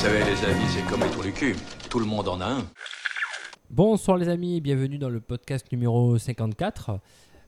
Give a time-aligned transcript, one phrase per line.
[0.00, 1.54] Vous savez, les amis, c'est comme les trous du cul.
[1.90, 2.64] Tout le monde en a un.
[3.68, 7.00] Bonsoir les amis, bienvenue dans le podcast numéro 54.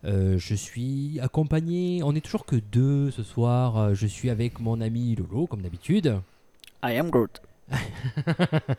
[0.04, 3.78] Euh, je suis accompagné, on n'est toujours que deux ce soir.
[3.78, 6.20] Euh, Je suis avec mon ami Lolo, comme d'habitude.
[6.84, 7.40] I am Groot.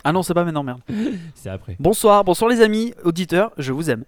[0.03, 0.81] ah non, c'est pas maintenant, merde.
[1.33, 1.75] C'est après.
[1.79, 4.03] Bonsoir, bonsoir les amis, auditeurs, je vous aime.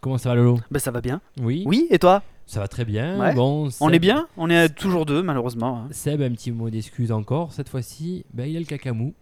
[0.00, 0.60] Comment ça va Lolo?
[0.70, 1.20] Bah ça va bien.
[1.40, 1.64] Oui.
[1.66, 2.22] Oui, et toi?
[2.46, 3.18] Ça va très bien.
[3.20, 3.34] Ouais.
[3.34, 4.26] Bon, On est bien?
[4.38, 5.80] On est toujours deux, malheureusement.
[5.84, 5.88] hein.
[5.90, 7.52] Seb, un petit mot d'excuse encore.
[7.52, 9.12] Cette fois-ci, ben, il a le cacamou.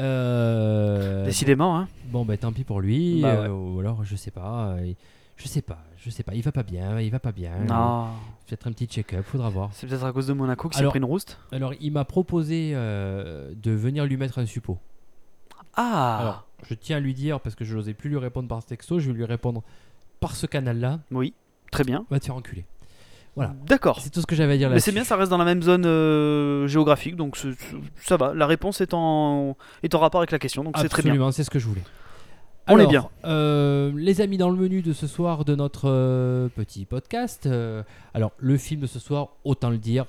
[0.00, 1.88] Euh, Décidément, hein.
[2.06, 3.22] Bon, ben tant pis pour lui.
[3.22, 4.76] Bah euh, ou alors, je sais pas.
[4.78, 4.92] euh,
[5.36, 5.78] je sais pas.
[5.96, 6.34] Je sais pas.
[6.34, 7.00] Il va pas bien.
[7.00, 7.52] Il va pas bien.
[7.66, 8.06] Non.
[8.46, 9.24] Peut-être un petit check-up.
[9.26, 9.70] Faudra voir.
[9.72, 11.38] C'est peut-être à cause de Monaco qui s'est pris une rouste?
[11.52, 14.78] Alors, il m'a proposé euh, de venir lui mettre un suppôt.
[15.74, 18.64] Ah Alors, je tiens à lui dire, parce que je n'osais plus lui répondre par
[18.64, 19.62] texto, je vais lui répondre
[20.20, 21.00] par ce canal-là.
[21.10, 21.34] Oui,
[21.70, 22.04] très bien.
[22.10, 22.64] Va te faire enculer.
[23.36, 23.54] Voilà.
[23.66, 24.00] D'accord.
[24.00, 24.80] C'est tout ce que j'avais à dire Mais là.
[24.80, 27.38] c'est bien, ça reste dans la même zone euh, géographique, donc
[28.00, 28.34] ça va.
[28.34, 31.12] La réponse est en, est en rapport avec la question, donc c'est très bien.
[31.12, 31.84] Absolument, c'est ce que je voulais.
[32.70, 33.08] On est bien.
[33.24, 37.82] euh, les amis, dans le menu de ce soir de notre euh, petit podcast, euh,
[38.12, 40.04] alors le film de ce soir, autant le dire,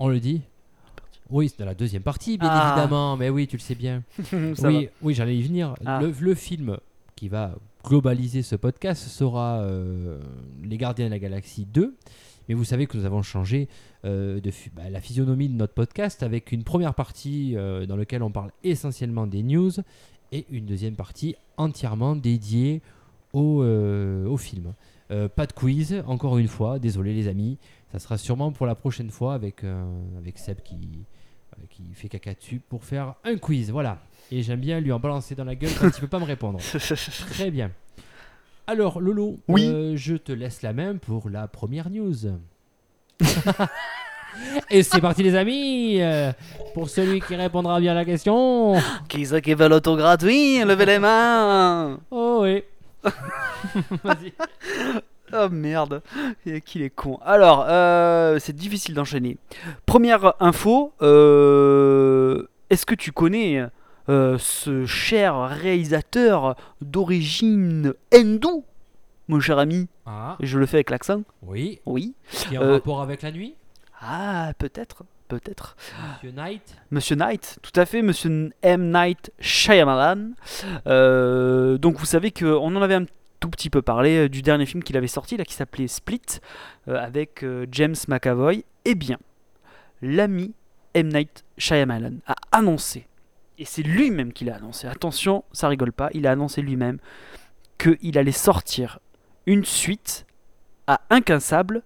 [0.00, 0.42] on le dit
[1.30, 2.72] Oui, c'est dans la deuxième partie, bien Ah.
[2.76, 4.02] évidemment, mais oui, tu le sais bien.
[4.32, 5.74] Oui, oui j'allais y venir.
[5.86, 6.00] Ah.
[6.02, 6.76] Le, le film
[7.16, 7.52] qui va
[7.84, 10.20] globaliser ce podcast sera euh,
[10.62, 11.96] Les Gardiens de la Galaxie 2.
[12.48, 13.68] Mais vous savez que nous avons changé
[14.04, 18.22] euh, de bah, la physionomie de notre podcast avec une première partie euh, dans laquelle
[18.22, 19.72] on parle essentiellement des news
[20.32, 22.82] et une deuxième partie entièrement dédiée
[23.32, 24.74] au, au film.
[25.08, 27.56] Pas de quiz, encore une fois, désolé les amis.
[27.92, 29.64] Ça sera sûrement pour la prochaine fois avec,
[30.18, 31.06] avec Seb qui,
[31.70, 33.70] qui fait caca dessus pour faire un quiz.
[33.70, 34.02] Voilà.
[34.30, 36.58] Et j'aime bien lui en balancer dans la gueule quand il peut pas me répondre.
[37.30, 37.70] Très bien.
[38.66, 39.64] Alors, Lolo, Oui.
[39.66, 42.14] euh, je te laisse la main pour la première news.
[44.70, 46.00] Et c'est parti, les amis.
[46.02, 46.32] Euh,
[46.74, 48.74] pour celui qui répondra bien à la question.
[49.08, 52.62] Qui c'est qui veut l'auto gratuit Levez les mains Oh oui.
[54.04, 54.32] Vas-y.
[55.32, 56.02] Oh merde,
[56.64, 57.18] qu'il est con.
[57.24, 59.36] Alors, euh, c'est difficile d'enchaîner.
[59.86, 63.66] Première info, euh, est-ce que tu connais euh,
[64.08, 68.64] ce cher réalisateur d'origine hindoue,
[69.28, 71.80] mon cher ami Ah, Je le fais avec l'accent oui.
[71.86, 72.14] Oui.
[72.30, 73.54] Qui a un Euh, rapport avec la nuit?
[74.00, 75.76] Ah, peut-être, peut-être.
[76.14, 76.76] Monsieur Knight?
[76.90, 78.92] Monsieur Knight, tout à fait, Monsieur M.
[78.92, 80.30] Night Shyamalan.
[80.86, 83.06] Euh, donc vous savez qu'on en avait un
[83.40, 86.22] tout petit peu parlé euh, du dernier film qu'il avait sorti, là, qui s'appelait Split,
[86.88, 88.64] euh, avec euh, James McAvoy.
[88.84, 89.18] Eh bien,
[90.00, 90.54] l'ami
[90.94, 91.08] M.
[91.08, 93.06] Night Shyamalan a annoncé,
[93.58, 96.98] et c'est lui-même qui l'a annoncé, attention, ça rigole pas, il a annoncé lui-même
[97.78, 98.98] qu'il allait sortir
[99.46, 100.26] une suite
[100.86, 101.82] à Incassable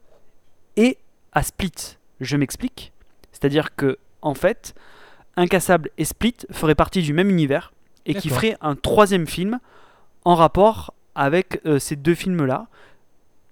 [0.77, 0.99] et
[1.33, 1.97] à Split.
[2.21, 2.93] Je m'explique.
[3.33, 4.75] C'est-à-dire que, en fait,
[5.37, 7.73] Incassable et Split feraient partie du même univers
[8.07, 9.59] et qui ferait un troisième film
[10.25, 12.69] en rapport avec euh, ces deux films-là.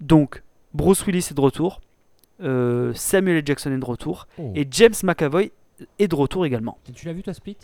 [0.00, 0.42] Donc,
[0.74, 1.80] Bruce Willis est de retour,
[2.42, 3.42] euh, Samuel L.
[3.46, 4.52] Jackson est de retour Oh.
[4.54, 5.50] et James McAvoy
[5.98, 6.78] est de retour également.
[6.94, 7.56] Tu l'as vu, toi, Split?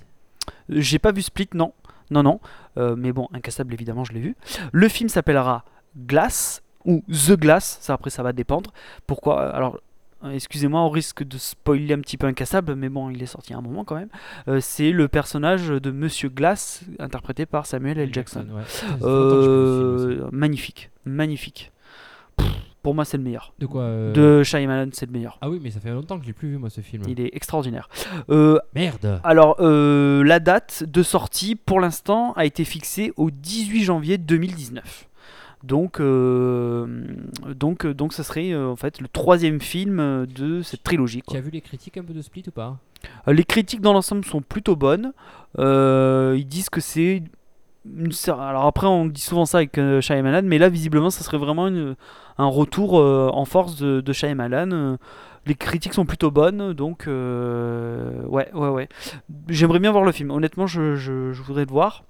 [0.68, 1.72] J'ai pas vu Split, non.
[2.10, 2.40] Non, non.
[2.76, 4.36] Euh, mais bon, Incassable, évidemment, je l'ai vu.
[4.72, 5.64] Le film s'appellera
[5.96, 7.78] Glass ou The Glass.
[7.80, 8.72] Ça, après, ça va dépendre.
[9.06, 9.80] Pourquoi Alors,
[10.24, 13.52] euh, excusez-moi, au risque de spoiler un petit peu Incassable, mais bon, il est sorti
[13.54, 14.08] à un moment quand même.
[14.48, 18.12] Euh, c'est le personnage de Monsieur Glass, interprété par Samuel L.
[18.14, 18.46] Jackson.
[18.50, 18.62] ouais.
[19.02, 21.72] Euh, magnifique, magnifique.
[22.36, 22.46] Pff,
[22.86, 23.52] pour moi, c'est le meilleur.
[23.58, 25.38] De quoi euh, De Shyamalan, c'est le meilleur.
[25.40, 27.02] Ah oui, mais ça fait longtemps que je l'ai plus vu, moi, ce film.
[27.08, 27.88] Il est extraordinaire.
[28.30, 33.82] Euh, Merde alors, euh, la date de sortie, pour l'instant, a été fixée au 18
[33.82, 35.08] janvier 2019.
[35.64, 37.08] Donc, euh,
[37.56, 41.24] donc, donc, ça serait en fait le troisième film de cette trilogie.
[41.28, 42.78] Tu as vu les critiques un peu de Split ou pas?
[43.26, 45.12] Les critiques dans l'ensemble sont plutôt bonnes.
[45.58, 47.24] Ils disent que c'est
[48.28, 51.66] Alors après, on dit souvent ça avec euh, Shyamalan, mais là, visiblement, ça serait vraiment
[51.66, 54.70] un retour euh, en force de, de Shyamalan.
[54.72, 54.96] Euh,
[55.46, 58.88] les critiques sont plutôt bonnes, donc euh, ouais, ouais, ouais.
[59.48, 60.30] J'aimerais bien voir le film.
[60.30, 62.04] Honnêtement, je, je- voudrais le voir.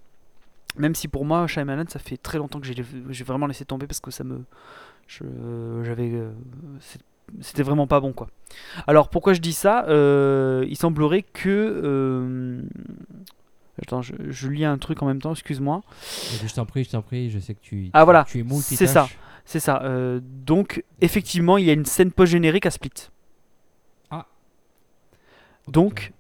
[0.79, 4.01] Même si pour moi, Shyamalan, ça fait très longtemps que j'ai vraiment laissé tomber parce
[4.01, 4.41] que ça me,
[5.09, 6.13] j'avais,
[7.41, 8.29] c'était vraiment pas bon quoi.
[8.87, 9.87] Alors pourquoi je dis ça?
[9.89, 12.63] Il semblerait que.
[13.83, 15.83] Attends, je, je lis un truc en même temps, excuse-moi.
[16.47, 18.87] Je t'en prie, je t'en prie, je sais que tu, Ah, voilà, tu es c'est
[18.87, 19.09] ça.
[19.45, 19.83] C'est ça.
[19.85, 23.11] euh, donc, effectivement, il y a une scène post-générique à Split.
[24.11, 24.27] Ah.
[25.69, 26.13] Donc,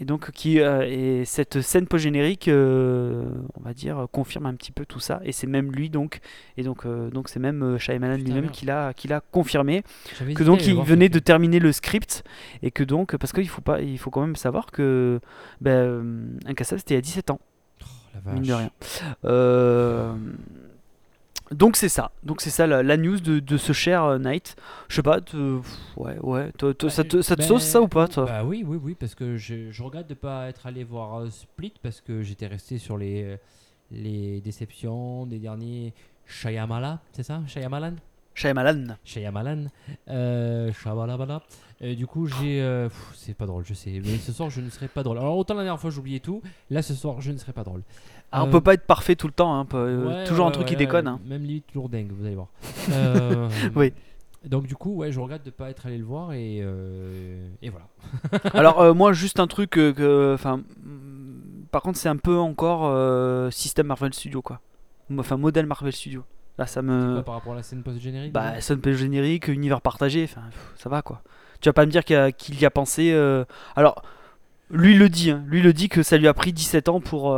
[0.00, 3.24] et donc qui euh, et cette scène post-générique, euh,
[3.54, 5.20] on va dire, confirme un petit peu tout ça.
[5.24, 6.20] Et c'est même lui donc,
[6.56, 9.84] et donc euh, donc c'est même Shyamalan lui-même qui l'a qui l'a confirmé
[10.34, 12.24] que donc à il venait de terminer le script
[12.62, 15.20] et que donc parce qu'il faut pas il faut quand même savoir que
[15.60, 17.40] ben, Incassable c'était il y a 17 ans
[17.82, 17.86] Oh,
[18.26, 18.70] la mine de vache.
[19.22, 20.18] rien.
[21.50, 24.56] Donc c'est ça, donc c'est ça la, la news de, de ce cher euh, Knight.
[24.88, 25.60] Je sais pas, te-
[25.96, 28.24] ouais, ouais, toi, ça te, ça Ben, sauce ça ou pas toi?
[28.24, 31.30] Bah oui, oui, oui, parce que je, je regrette de pas être allé voir euh,
[31.30, 33.36] Split parce que j'étais resté sur les, euh,
[33.90, 35.92] les déceptions des derniers
[36.26, 37.96] Shyamala, c'est ça Shyamalan?
[38.34, 38.96] Shyamalan.
[39.04, 39.66] Shyamalan.
[40.08, 40.72] Euh.
[41.82, 42.60] Euh, du coup, j'ai.
[42.62, 44.00] euh, c'est pas drôle, je sais.
[44.04, 45.18] Mais ce soir, je ne serai pas drôle.
[45.18, 46.42] Alors, autant la dernière fois, j'oubliais tout.
[46.70, 47.82] Là, ce soir, je ne serai pas drôle.
[48.36, 50.46] Ah, on Euh, peut pas être parfait tout le temps, hein, peut- euh, Ouais, toujours
[50.46, 51.06] un truc qui déconne.
[51.06, 51.20] hein.
[51.24, 52.48] Même limite toujours dingue, vous allez voir.
[52.92, 53.92] Euh, Oui.
[54.44, 57.70] Donc du coup, ouais, je regrette de pas être allé le voir et, euh, et
[57.70, 57.86] voilà.
[58.52, 62.36] Alors euh, moi juste un truc euh, que, enfin, mm, par contre c'est un peu
[62.36, 62.92] encore
[63.52, 64.60] système Marvel Studio quoi.
[65.18, 66.24] Enfin modèle Marvel Studio.
[66.58, 69.80] Là ça me, Quoi, par rapport à la scène post-générique bah déjà scène générique, univers
[69.80, 70.42] partagé, enfin
[70.76, 71.22] ça va quoi.
[71.62, 73.14] Tu vas pas me dire qu'il y y a pensé.
[73.76, 74.02] Alors
[74.70, 77.34] lui le dit, hein, lui le dit que ça lui a pris 17 ans pour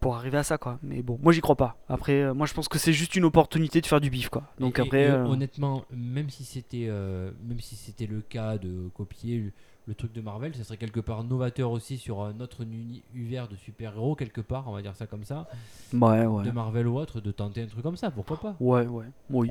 [0.00, 0.78] pour arriver à ça quoi.
[0.82, 1.76] Mais bon, moi j'y crois pas.
[1.88, 4.42] Après, euh, moi je pense que c'est juste une opportunité de faire du bif quoi.
[4.58, 8.58] Donc Et- après, et, euh, honnêtement, même si c'était euh, même si c'était le cas
[8.58, 9.52] de copier le,
[9.86, 13.46] le truc de Marvel, ça serait quelque part novateur aussi sur un autre uni- univers
[13.48, 15.48] de super-héros quelque part, on va dire ça comme ça,
[15.92, 16.44] ouais ouais.
[16.44, 19.50] de Marvel ou autre, de tenter un truc comme ça, pourquoi pas Ouais, ouais, oui.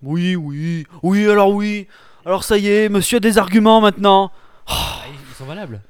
[0.00, 1.88] Oui, oui, oui, alors oui.
[2.24, 4.30] Alors ça y est, monsieur a des arguments maintenant.
[4.68, 5.80] Ah, ils sont valables.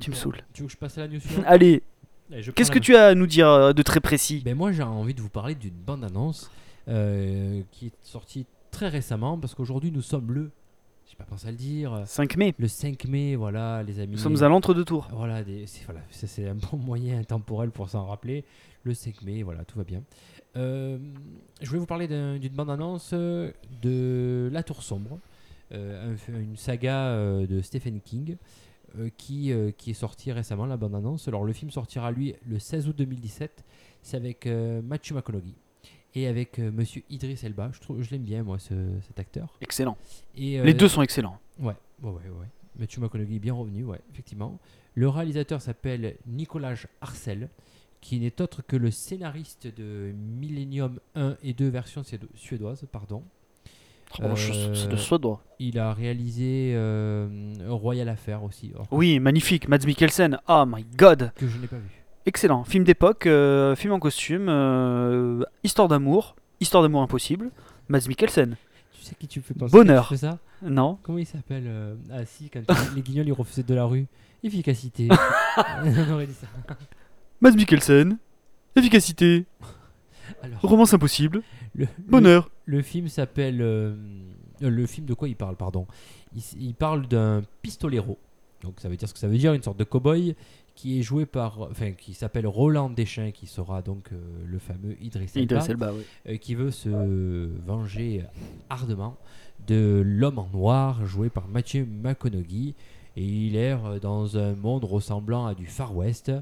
[0.00, 0.42] Tu me saoules.
[0.52, 1.82] Tu veux que je passe à la news Allez,
[2.54, 4.42] qu'est-ce que tu as à nous dire euh, de très précis?
[4.44, 6.50] Ben moi j'ai envie de vous parler d'une bande-annonce
[6.88, 10.50] euh, qui est sortie très récemment parce qu'aujourd'hui nous sommes le,
[11.08, 14.12] j'ai pas pensé à le dire, 5 mai, le 5 mai, voilà les amis.
[14.12, 15.08] nous sommes à l'entre-deux-tours.
[15.12, 16.00] Voilà, c'est voilà,
[16.50, 18.44] un bon moyen intemporel pour s'en rappeler.
[18.84, 20.02] Le 5 mai, voilà, tout va bien.
[20.56, 20.98] Euh,
[21.60, 23.50] je voulais vous parler d'un- d'une bande-annonce euh,
[23.82, 25.18] de La Tour Sombre,
[25.72, 28.36] euh, un- une saga euh, de Stephen King
[28.98, 31.28] euh, qui, euh, qui est sortie récemment, la bande-annonce.
[31.28, 33.64] Alors, le film sortira, lui, le 16 août 2017.
[34.02, 35.54] C'est avec euh, Matthew McConaughey
[36.14, 37.70] et avec Monsieur Idris Elba.
[37.72, 39.56] Je, trouve, je l'aime bien, moi, ce- cet acteur.
[39.60, 39.96] Excellent.
[40.36, 41.38] Et, Les deux sont excellents.
[41.58, 42.46] Ouais, ouais, ouais, ouais.
[42.78, 44.58] Matthew McConaughey est bien revenu, ouais, effectivement.
[44.94, 47.48] Le réalisateur s'appelle Nicolas Arcel,
[48.00, 53.22] qui n'est autre que le scénariste de Millennium 1 et 2 version suédo- suédoise, pardon.
[54.22, 54.34] Euh,
[54.74, 55.42] C'est de soi droit.
[55.58, 57.26] Il a réalisé euh,
[57.68, 59.68] Royal Affair aussi, Oui, magnifique.
[59.68, 60.38] Mads Mikkelsen.
[60.48, 61.32] Oh my god.
[61.36, 62.02] que je n'ai pas vu.
[62.26, 62.64] Excellent.
[62.64, 64.48] Film d'époque, euh, film en costume,
[65.62, 67.50] histoire d'amour, histoire d'amour impossible.
[67.88, 68.56] Mads Mikkelsen.
[68.92, 70.04] Tu sais qui tu fais penser Bonheur.
[70.08, 70.38] tu fais ça?
[70.62, 70.98] Non.
[71.02, 71.70] Comment il s'appelle
[72.10, 72.60] Ah si, quand
[72.94, 74.06] les guignols ils refusaient de la rue.
[74.42, 75.08] Efficacité.
[75.84, 76.46] On aurait dit ça.
[77.40, 78.18] Mads Mikkelsen.
[78.76, 79.44] Efficacité.
[80.42, 81.42] Alors, Romance impossible.
[81.74, 82.48] le, Bonheur.
[82.66, 83.60] Le film s'appelle.
[83.60, 83.94] euh,
[84.62, 85.86] euh, le film de quoi il parle, pardon
[86.34, 88.18] il, s- il parle d'un pistolero.
[88.62, 90.34] Donc ça veut dire ce que ça veut dire, une sorte de cow-boy
[90.74, 91.60] qui est joué par.
[91.60, 95.92] Enfin, qui s'appelle Roland Deschamps, qui sera donc euh, le fameux Idriss Elba, Idriss Elba,
[95.92, 96.02] oui.
[96.28, 96.88] euh, qui veut se
[97.66, 98.22] venger
[98.70, 99.16] ardemment
[99.66, 102.74] de l'homme en noir, joué par Mathieu McConaughey.
[103.16, 106.32] Et il erre dans un monde ressemblant à du Far West.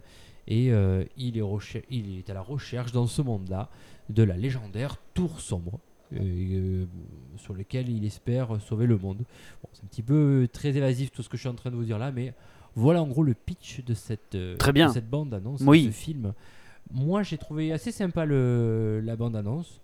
[0.49, 3.69] Et euh, il, est recher- il est à la recherche dans ce monde-là
[4.11, 5.79] de la légendaire Tour Sombre,
[6.21, 6.85] euh,
[7.37, 9.19] sur lequel il espère sauver le monde.
[9.63, 11.77] Bon, c'est un petit peu très évasif tout ce que je suis en train de
[11.77, 12.35] vous dire là, mais
[12.75, 14.89] voilà en gros le pitch de cette, euh, Très bien.
[14.89, 15.87] de cette bande-annonce, Oui.
[15.87, 16.33] de ce film.
[16.93, 19.81] Moi, j'ai trouvé assez sympa le, la bande-annonce.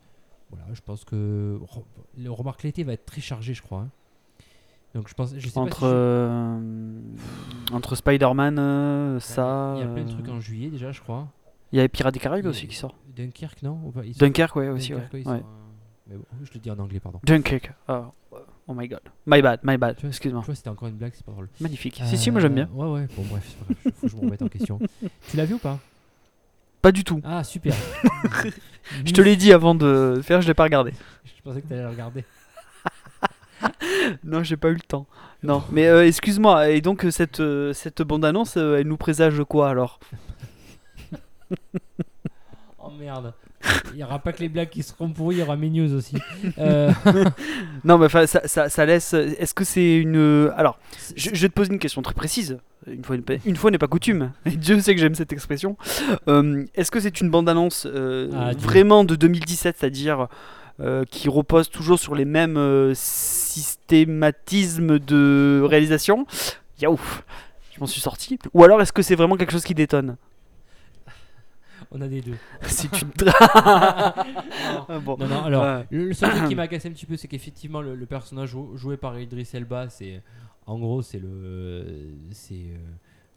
[0.50, 1.58] Voilà, je pense que
[2.16, 3.80] le remarque l'été va être très chargé, je crois.
[3.80, 3.90] hein.
[4.94, 7.00] Donc je pense, je sais Entre, pas si je- euh,
[7.72, 9.74] entre Spider-Man, euh, ça.
[9.76, 11.28] il y a plein de trucs en juillet déjà, je crois.
[11.72, 12.94] Il y a Pirates des Caraïbes aussi qui sort.
[13.14, 13.78] Dunkerque, non?
[14.18, 14.92] Dunkerque, ouais, aussi.
[14.92, 15.42] Dunkerque, ouais.
[16.08, 17.20] Euh, Mais bon, je le dis en anglais, pardon.
[17.24, 17.72] Dunkerque.
[17.88, 18.06] Oh,
[18.68, 19.00] oh my god.
[19.26, 19.96] My bad, my bad.
[19.96, 20.42] Tu Excuse-moi.
[20.42, 21.48] Je vois, c'était encore une blague, c'est pas drôle.
[21.60, 22.00] Magnifique.
[22.04, 22.68] Si, si, moi j'aime bien.
[22.72, 23.56] Euh, Ouais, ouais, bon, bref,
[23.96, 24.78] faut que je me remette en question.
[25.30, 25.78] Tu l'as vu ou pas?
[26.80, 27.20] Pas du tout.
[27.24, 27.74] Ah, super.
[29.04, 30.92] Je te l'ai dit avant de faire, je l'ai pas regardé.
[31.24, 32.24] Je pensais que tu allais le regarder.
[34.24, 35.06] Non, j'ai pas eu le temps.
[35.42, 36.70] Non, mais euh, excuse-moi.
[36.70, 39.98] Et donc, euh, cette, euh, cette bande-annonce, euh, elle nous présage quoi alors?
[42.78, 43.34] Oh merde.
[43.92, 45.92] Il n'y aura pas que les blagues qui seront pourries, il y aura mes news
[45.94, 46.16] aussi.
[46.58, 46.92] Euh,
[47.84, 49.14] Non, mais enfin, ça, ça, ça laisse.
[49.14, 50.50] Est-ce que c'est une.
[50.56, 50.78] Alors,
[51.16, 52.58] je, je vais te poser une question très précise.
[52.86, 54.32] Une fois, une fois n'est pas coutume.
[54.46, 55.76] Et Dieu sait que j'aime cette expression.
[56.28, 60.28] Euh, Est-ce que c'est une bande-annonce euh, Ah, vraiment de 2017, c'est-à-dire
[60.80, 66.26] euh, qui repose toujours sur les mêmes euh, systématismes de réalisation?
[66.80, 67.24] Yaouf
[67.74, 68.38] Je m'en suis sorti.
[68.54, 70.16] Ou alors est-ce que c'est vraiment quelque chose qui détonne?
[71.90, 72.32] On a des deux.
[73.02, 73.30] Une.
[73.44, 74.14] Ah,
[75.04, 75.16] bon.
[75.18, 75.86] Non, non, alors, Ouais.
[75.90, 78.76] le, seul truc qui m'a agacé un petit peu, c'est qu'effectivement, le, le personnage jou-
[78.76, 80.22] joué par Idris Elba, c'est.
[80.66, 81.84] En gros, c'est le.
[82.32, 82.54] C'est.
[82.54, 82.76] euh,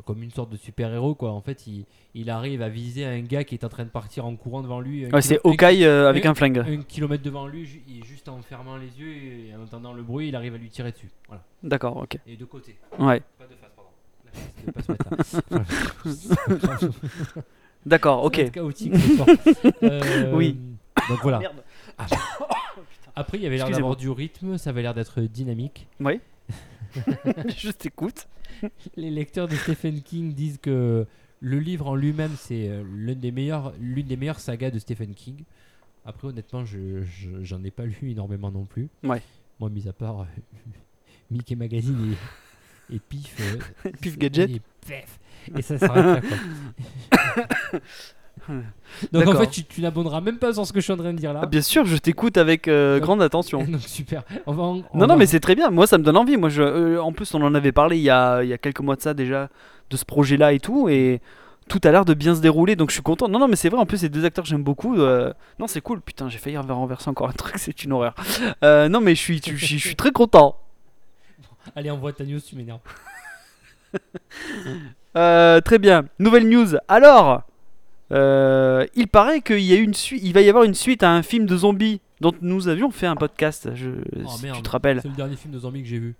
[0.03, 1.31] comme une sorte de super-héros, quoi.
[1.31, 4.25] En fait, il, il arrive à viser un gars qui est en train de partir
[4.25, 5.05] en courant devant lui.
[5.05, 6.57] Ouais, c'est Hawkeye euh, avec un- un flingue.
[6.57, 10.01] un kilomètre devant lui, ju- et juste en fermant les yeux et en entendant le
[10.01, 11.11] bruit, il arrive à lui tirer dessus.
[11.27, 11.43] Voilà.
[11.61, 12.17] D'accord, ok.
[12.25, 12.77] Et de côté.
[12.97, 13.21] Ouais.
[13.37, 13.91] Pas de face, pardon.
[14.75, 17.41] La face, pas se mettre là.
[17.85, 18.51] D'accord, ok.
[18.51, 18.93] Chaotique.
[19.83, 20.57] Euh, Oui.
[21.09, 21.39] Donc voilà.
[21.39, 21.63] Merde.
[23.15, 25.87] Après, il y avait l'air d'avoir du rythme, ça avait l'air d'être dynamique.
[25.99, 26.19] Oui.
[27.57, 28.27] Je t'écoute.
[28.95, 31.05] Les lecteurs de Stephen King disent que
[31.39, 35.13] le livre en lui-même, c'est euh, l'une des meilleures, l'une des meilleures sagas de Stephen
[35.15, 35.43] King.
[36.05, 38.89] Après, honnêtement, je, je- j'en ai pas lu énormément non plus.
[39.03, 39.21] Ouais.
[39.59, 40.25] Moi, mis à part euh,
[41.31, 42.13] Mickey Magazine
[42.91, 43.35] et, et Pif.
[43.39, 44.49] euh, Pif Gadget.
[44.51, 45.19] Et, pef,
[45.57, 47.79] et ça s'arrête là, quoi.
[49.11, 51.13] Donc en fait, tu, tu n'abonneras même pas sur ce que je suis en train
[51.13, 51.41] de dire là.
[51.43, 53.63] Ah, bien sûr, je t'écoute avec euh, grande attention.
[53.65, 54.23] Donc super.
[54.45, 55.69] On va en- on Non, va- non, mais c'est très bien.
[55.69, 56.37] Moi, ça me donne envie.
[56.37, 58.57] Moi, je, euh, en plus, on en avait parlé il y a, il y a
[58.57, 59.49] quelques mois de ça déjà,
[59.89, 60.89] de ce projet-là et tout.
[60.89, 61.21] Et
[61.69, 62.75] tout a l'air de bien se dérouler.
[62.75, 63.29] Donc, je suis content.
[63.29, 63.79] Non, non, mais c'est vrai.
[63.79, 64.97] En plus, ces deux acteurs, j'aime beaucoup.
[64.99, 66.01] euh, Non, c'est cool.
[66.01, 67.53] Putain, j'ai failli renverser encore un truc.
[67.57, 68.15] C'est une horreur.
[68.63, 70.57] Euh, non, mais je suis, je, suis- je suis très content.
[71.75, 72.79] Allez, envoie ta news, tu m'énerves.
[75.17, 76.05] Euh, très bien.
[76.19, 76.77] Nouvelle news.
[76.87, 77.43] Alors,
[78.13, 80.21] euh, il paraît qu'il y a une suite.
[80.23, 83.07] Il va y avoir une suite à un film de zombies dont nous avions fait
[83.07, 83.71] un podcast.
[83.75, 83.89] Je,
[84.23, 85.01] Oh, si tu te rappelles.
[85.01, 86.15] C'est le dernier film de zombies que j'ai vu.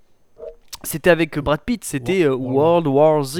[0.83, 3.39] C'était avec Brad Pitt, c'était euh, World War Z.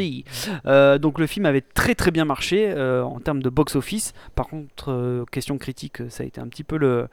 [0.66, 4.14] Euh, donc le film avait très très bien marché euh, en termes de box office.
[4.36, 7.08] Par contre, euh, question critique, ça a été un petit peu le,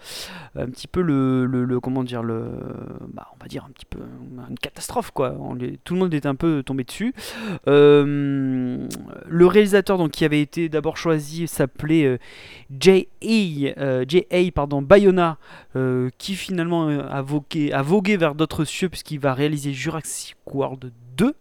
[0.57, 2.45] un petit peu le, le- le- comment dire le,
[3.13, 3.99] bah, on va dire un petit peu
[4.51, 5.35] une catastrophe quoi.
[5.41, 7.15] On tout le monde était un peu tombé dessus.
[7.67, 12.19] Le réalisateur donc qui avait été d'abord choisi s'appelait
[12.79, 14.05] J.A.
[14.07, 14.51] J.A.
[14.55, 15.39] pardon Bayona
[15.79, 20.37] euh, qui finalement euh, a, vogué, a vogué vers d'autres cieux puisqu'il va réaliser Jurassic
[20.53, 21.35] World 2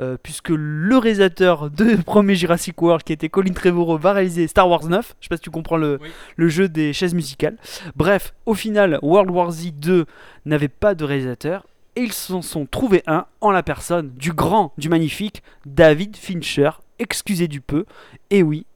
[0.00, 4.68] euh, puisque le réalisateur de premier Jurassic World qui était Colin Trevorrow va réaliser Star
[4.68, 6.08] Wars 9 je sais pas si tu comprends le, Oui.
[6.34, 7.58] le jeu des chaises musicales.
[7.94, 10.06] Bref au final World War Z 2
[10.46, 14.72] n'avait pas de réalisateur et ils s'en sont trouvés un en la personne du grand,
[14.78, 17.84] du magnifique David Fincher, excusez du peu,
[18.30, 18.66] et oui,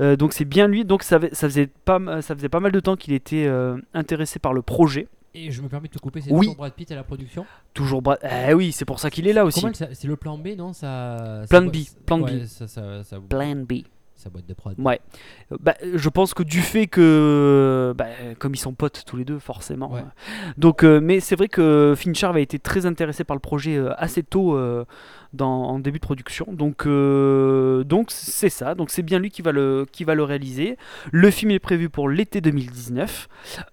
[0.00, 2.96] euh, donc c'est bien lui, donc ça, faisait pas, ça faisait pas mal de temps
[2.96, 5.08] qu'il était euh, intéressé par le projet.
[5.34, 6.40] Et je me permets de te couper, c'est Oui.
[6.40, 7.46] toujours Brad Pitt à la production?
[7.72, 8.18] Toujours Brad...
[8.48, 9.64] Eh oui, c'est pour ça qu'il est là aussi.
[9.72, 10.74] C'est le plan B, non?
[10.74, 12.22] Ça, Plan B, plan B.
[12.24, 13.72] ouais, Ça, ça, ça- Plan B.
[14.22, 14.74] sa boîte de prod.
[14.78, 15.00] Ouais.
[15.60, 18.06] Bah, je pense que du fait que, bah,
[18.38, 19.92] comme ils sont potes tous les deux, forcément.
[19.92, 20.00] Ouais.
[20.00, 23.76] euh, Donc, euh, mais c'est vrai que Fincher avait été très intéressé par le projet
[23.76, 24.84] euh, assez tôt euh,
[25.32, 26.46] dans, en début de production.
[26.52, 28.74] Donc, euh, donc c'est ça.
[28.74, 30.76] Donc c'est bien lui qui va le qui va le réaliser.
[31.10, 33.28] Le film est prévu pour l'été 2019.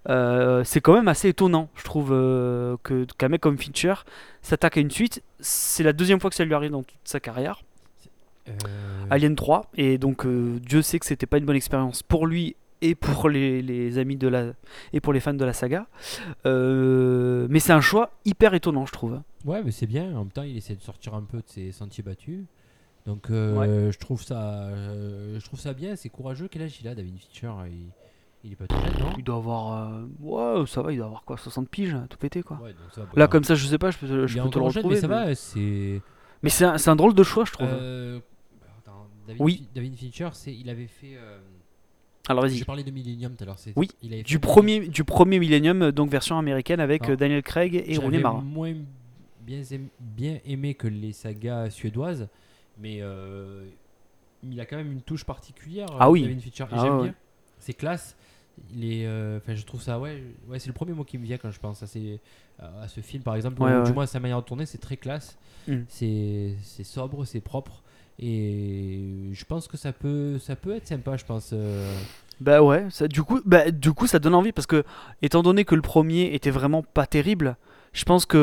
[0.08, 3.94] Euh, c'est quand même assez étonnant, je trouve, que qu'un mec comme Fincher
[4.42, 5.22] s'attaque à une suite.
[5.38, 7.62] C'est la deuxième fois que ça lui arrive dans toute sa carrière.
[8.48, 8.52] Euh,
[9.10, 12.56] Alien 3 et donc euh, Dieu sait que c'était pas une bonne expérience pour lui
[12.82, 14.52] et pour les, les amis de la
[14.94, 15.86] et pour les fans de la saga
[16.46, 20.14] Euh, mais c'est un choix hyper étonnant je trouve Ouais, mais c'est bien.
[20.16, 22.40] En même temps, il essaie de sortir un peu de ses sentiers battus.
[23.06, 25.96] Donc, euh, je trouve ça, euh, je trouve ça bien.
[25.96, 26.46] C'est courageux.
[26.50, 27.50] Quel âge il a, David Fincher?
[27.70, 27.86] Il,
[28.44, 29.14] il est pas tout jeune, non?
[29.16, 32.58] Il doit avoir ouais ça va il doit avoir quoi 60 piges tout pété quoi
[32.62, 33.08] Ouais, donc ça va.
[33.16, 34.94] là comme ça je sais pas je peux, te- je peux te le jeune, retrouver
[34.94, 35.34] mais ça va.
[35.34, 36.00] C'est.
[36.42, 38.20] Mais c'est un, drôle de choix je trouve Euh,
[38.78, 39.68] attends, David, Oui.
[39.74, 41.16] David Fincher, il avait fait.
[41.16, 41.38] euh,
[42.28, 43.58] alors vas-y J'ai parlé de Millennium tout à l'heure.
[43.58, 47.02] c'est- Oui, il avait fait du premier du premier Millennium euh, donc version américaine avec
[47.06, 47.16] Ah.
[47.16, 48.74] Daniel Craig et Rooney Mara moins
[49.40, 52.28] bien, aim- bien aimé que les sagas suédoises,
[52.78, 53.64] mais euh,
[54.42, 55.88] il a quand même une touche particulière.
[55.98, 56.22] Ah oui.
[56.22, 57.14] David Fincher, Ah j'aime ouais, bien.
[57.58, 58.16] C'est classe.
[58.74, 61.24] Il est, euh, enfin, je trouve ça, ouais, ouais, c'est le premier mot qui me
[61.24, 62.20] vient quand je pense à, ces,
[62.60, 63.60] à ce film, par exemple.
[63.62, 65.38] Ouais, ou Du moins, sa manière de tourner, c'est très classe.
[65.66, 65.76] Mm.
[65.88, 66.54] C'est,
[66.84, 67.82] sobre, c'est propre,
[68.18, 68.98] et
[69.32, 71.50] je pense que ça peut, ça peut être sympa, je pense.
[71.52, 71.92] euh,
[72.40, 74.84] Bah ouais, ça, du, coup, bah, du coup ça donne envie parce que
[75.22, 77.56] étant donné que le premier était vraiment pas terrible,
[77.92, 78.36] je pense que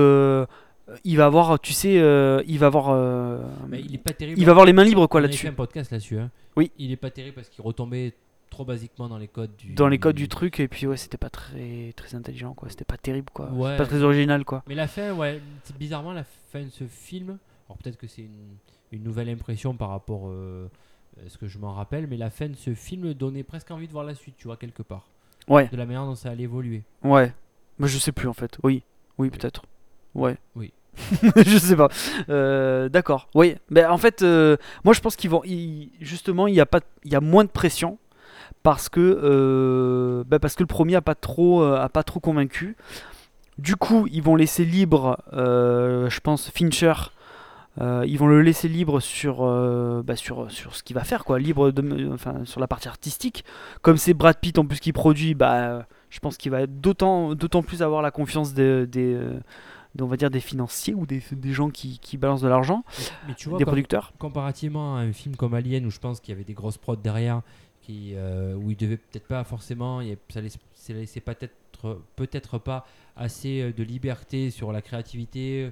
[0.89, 4.13] euh, il va avoir, tu sais, euh, il va avoir, euh, mais il est pas
[4.13, 4.39] terrible.
[4.39, 5.43] il va avoir les mains libres quoi là-dessus.
[5.43, 6.19] fait un podcast là-dessus.
[6.19, 6.29] hein.
[6.55, 6.71] Oui.
[6.77, 8.13] Il est pas terrible parce qu'il retombait
[8.49, 9.73] trop basiquement dans les codes du.
[9.73, 12.85] dans les codes du truc et puis ouais c'était pas très très intelligent quoi c'était
[12.85, 13.71] pas terrible quoi Ouais.
[13.71, 15.41] C'était pas très original quoi Mais la fin, ouais,
[15.79, 17.37] bizarrement la fin de ce film.
[17.69, 18.55] Alors peut-être que c'est une,
[18.91, 20.69] une nouvelle impression par rapport euh,
[21.25, 23.87] à ce que je m'en rappelle, mais la fin de ce film donnait presque envie
[23.87, 25.07] de voir la suite, tu vois, quelque part.
[25.49, 26.83] ouais De la manière dont ça allait évoluer.
[27.03, 27.33] ouais
[27.79, 28.81] moi je sais plus en fait oui
[29.19, 29.63] oui peut-être
[30.15, 30.73] ouais Oui.
[31.45, 31.89] je sais pas
[32.29, 36.55] Euh, d'accord oui ben en fait euh, moi je pense qu'ils vont ils- justement il
[36.55, 37.99] y a pas il y a moins de pression
[38.67, 42.19] parce que euh, ben, parce que le premier a pas trop euh, a pas trop
[42.19, 42.75] convaincu
[43.57, 46.91] du coup ils vont laisser libre euh, je pense Fincher
[47.79, 51.23] euh, ils vont le laisser libre sur, euh, bah, sur, sur ce qu'il va faire,
[51.23, 53.45] quoi, libre de, enfin, sur la partie artistique.
[53.83, 57.61] Comme c'est Brad Pitt en plus qui produit, bah, je pense qu'il va d'autant, d'autant
[57.61, 59.13] plus avoir la confiance des, des,
[59.93, 62.83] de- on va dire des financiers ou des, des gens qui, qui balancent de l'argent,
[63.27, 64.11] Mais tu vois, des com- producteurs.
[64.17, 66.95] comparativement à un film comme Alien où je pense qu'il y avait des grosses prods
[66.95, 67.41] derrière,
[67.87, 70.41] qui, euh, où il devait peut-être pas forcément, il ça
[70.73, 71.53] ça laissait peut-être
[72.15, 75.69] peut-être pas assez euh, de liberté sur la créativité euh,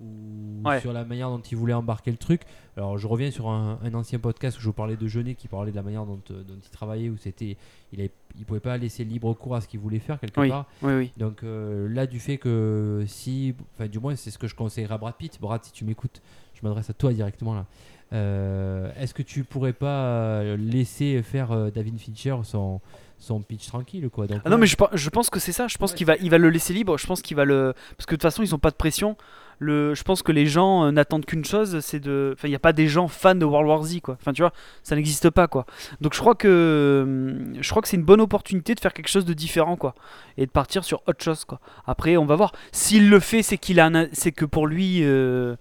[0.00, 0.80] ou Ouais.
[0.80, 2.42] sur la manière dont il voulait embarquer le truc.
[2.76, 5.48] Alors je reviens sur un, un ancien podcast où je vous parlais de Jeunet qui
[5.48, 7.56] parlait de la manière dont, dont il travaillait, où c'était,
[7.92, 10.48] il, avait- il pouvait pas laisser libre cours à ce qu'il voulait faire quelque Oui.
[10.50, 10.66] part.
[10.82, 11.12] Oui, oui.
[11.16, 14.94] Donc euh, là, du fait que si, enfin du moins c'est ce que je conseillerais
[14.94, 15.38] à Brad Pitt.
[15.40, 16.20] Brad, si tu m'écoutes,
[16.54, 17.66] je m'adresse à toi directement là.
[18.12, 22.80] Euh, Est-ce que tu pourrais pas euh, laisser faire euh, David Fincher son,
[23.18, 25.66] son pitch tranquille quoi Donc, Ah non, mais je, je pense que c'est ça.
[25.68, 25.96] Je pense Ouais.
[25.96, 26.96] qu'il va, il va le laisser libre.
[26.98, 27.74] Je pense qu'il va le.
[27.96, 29.16] Parce que de toute façon, ils ont pas de pression.
[29.58, 32.34] Le, je pense que les gens euh, n'attendent qu'une chose, c'est de.
[32.36, 34.16] Enfin, il n'y a pas des gens fans de World War Z, quoi.
[34.20, 35.64] Enfin, tu vois, ça n'existe pas, quoi.
[36.00, 37.02] Donc, je crois que.
[37.04, 39.94] hum, Je crois que c'est une bonne opportunité de faire quelque chose de différent, quoi.
[40.36, 41.58] Et de partir sur autre chose, quoi.
[41.86, 42.52] Après, on va voir.
[42.70, 45.00] S'il le fait, c'est qu'il a, un- c'est que pour lui.
[45.02, 45.56] euh,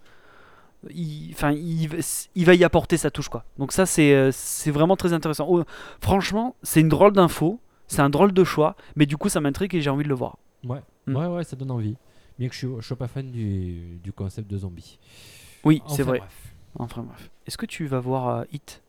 [0.93, 1.97] il, enfin, il, va-
[2.35, 3.45] il va y apporter sa touche, quoi.
[3.57, 5.45] Donc, ça, c'est, euh, c'est vraiment très intéressant.
[5.49, 5.63] Oh,
[6.01, 7.59] franchement, c'est une drôle d'info.
[7.87, 10.15] C'est un drôle de choix, mais du coup ça m'intrigue et j'ai envie de le
[10.15, 10.37] voir.
[10.63, 11.15] ouais, Mm.
[11.17, 11.95] ouais, ouais, ça donne envie.
[12.39, 14.97] Bien que je ne sois pas fan du, du concept de zombie.
[15.63, 16.17] Oui, Enfin, c'est vrai.
[16.17, 16.53] bref.
[16.79, 17.29] Enfin bref.
[17.45, 18.81] Est-ce que tu vas voir euh, Hit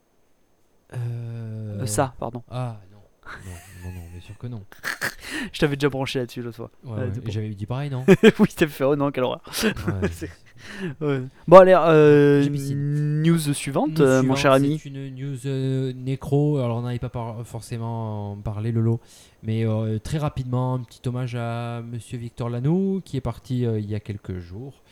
[0.94, 2.42] Euh, Euh, Ça, pardon.
[2.50, 2.98] Ah non.
[3.44, 3.52] Non,
[3.90, 4.64] non, non, bien sûr que non.
[5.52, 6.70] Je t'avais déjà branché là-dessus l'autre fois.
[6.84, 7.20] Ouais, bon.
[7.30, 8.04] J'avais dit pareil, non
[8.38, 9.42] oui, t'as fait, oh non, quelle horreur.
[9.62, 10.08] Ouais.
[11.00, 11.22] Ouais.
[11.46, 14.78] Bon, allez, euh, news suivante, News euh, mon cher ami.
[14.78, 16.58] C'est une news euh, nécro.
[16.58, 19.00] Alors, on n'avait pas par- forcément parlé, Lolo.
[19.42, 23.90] Mais euh, très rapidement, un petit hommage à monsieur Victor Lanoux, qui est parti il
[23.90, 24.82] y a quelques jours.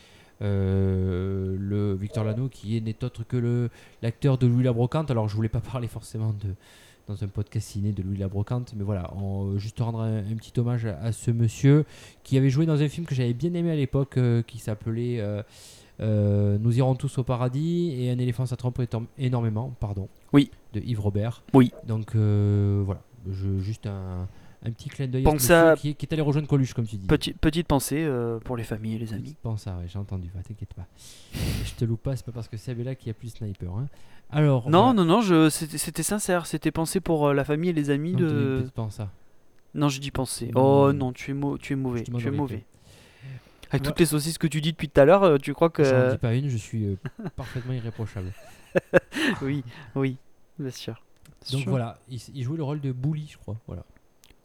[0.41, 3.69] Euh, le Victor Lanoux, qui est n'est autre que le
[4.01, 5.09] l'acteur de Louis la Brocante.
[5.11, 6.53] Alors, je voulais pas parler forcément de
[7.07, 10.35] dans un podcast ciné de Louis la Brocante, mais voilà, on, juste rendre un, un
[10.35, 11.85] petit hommage à, à ce monsieur
[12.23, 15.19] qui avait joué dans un film que j'avais bien aimé à l'époque, euh, qui s'appelait
[15.19, 15.43] euh,
[15.99, 18.81] euh, Nous irons tous au paradis et Un éléphant ça trompe
[19.17, 20.09] énormément, pardon.
[20.33, 20.51] Oui.
[20.73, 21.43] De Yves Robert.
[21.53, 21.71] Oui.
[21.87, 24.27] Donc euh, voilà, je, juste un,
[24.67, 26.47] un petit clin d'œil à ce Pensez à- monsieur qui, est- qui est allé rejoindre
[26.47, 27.07] Coluche, comme tu dis.
[27.07, 29.23] Petit- petite pensée euh, pour les familles et les amis.
[29.23, 30.85] Petite pensée, ouais, j'ai entendu, va, t'inquiète pas.
[31.33, 33.71] je te loupe pas, c'est pas parce que c'est là qu'il y a plus sniper.
[33.71, 33.87] Hein.
[34.31, 36.45] Alors, Non, non, non, je, c'était, c'était sincère.
[36.47, 38.59] C'était pensé pour euh, la famille et les amis de.
[38.61, 39.03] petite pensée.
[39.75, 40.11] Non, je dis.
[40.15, 40.61] Non.
[40.87, 41.99] Oh non, tu es, mau- tu es mauvais.
[41.99, 42.63] Je te demande Tu es de mauvais.
[43.71, 45.83] Avec toutes les saucisses que tu dis depuis tout à l'heure, euh, tu crois que.
[45.83, 46.95] J'en dis pas une, je suis euh,
[47.35, 48.31] parfaitement irréprochable.
[49.41, 49.63] oui,
[49.95, 50.17] oui,
[50.59, 51.01] bien sûr.
[51.51, 51.69] Donc Sûr.
[51.69, 53.57] voilà, il, il jouait le rôle de Bully, je crois.
[53.67, 53.83] Voilà.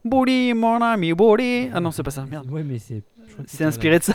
[0.05, 1.71] Bully, mon ami, bully.
[1.75, 2.51] Ah non, c'est pas ça, merde.
[2.51, 3.03] Ouais, mais c'est.
[3.47, 4.15] C'est inspiré de ça.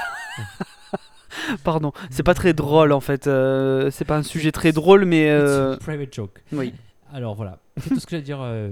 [1.64, 3.28] Pardon, c'est pas très drôle en fait.
[3.28, 5.24] euh, c'est pas un sujet très drôle, mais.
[5.26, 6.44] It's euh, a private joke.
[6.52, 6.74] Oui.
[7.14, 8.40] Alors voilà, c'est tout ce que j'ai à dire.
[8.42, 8.72] Euh,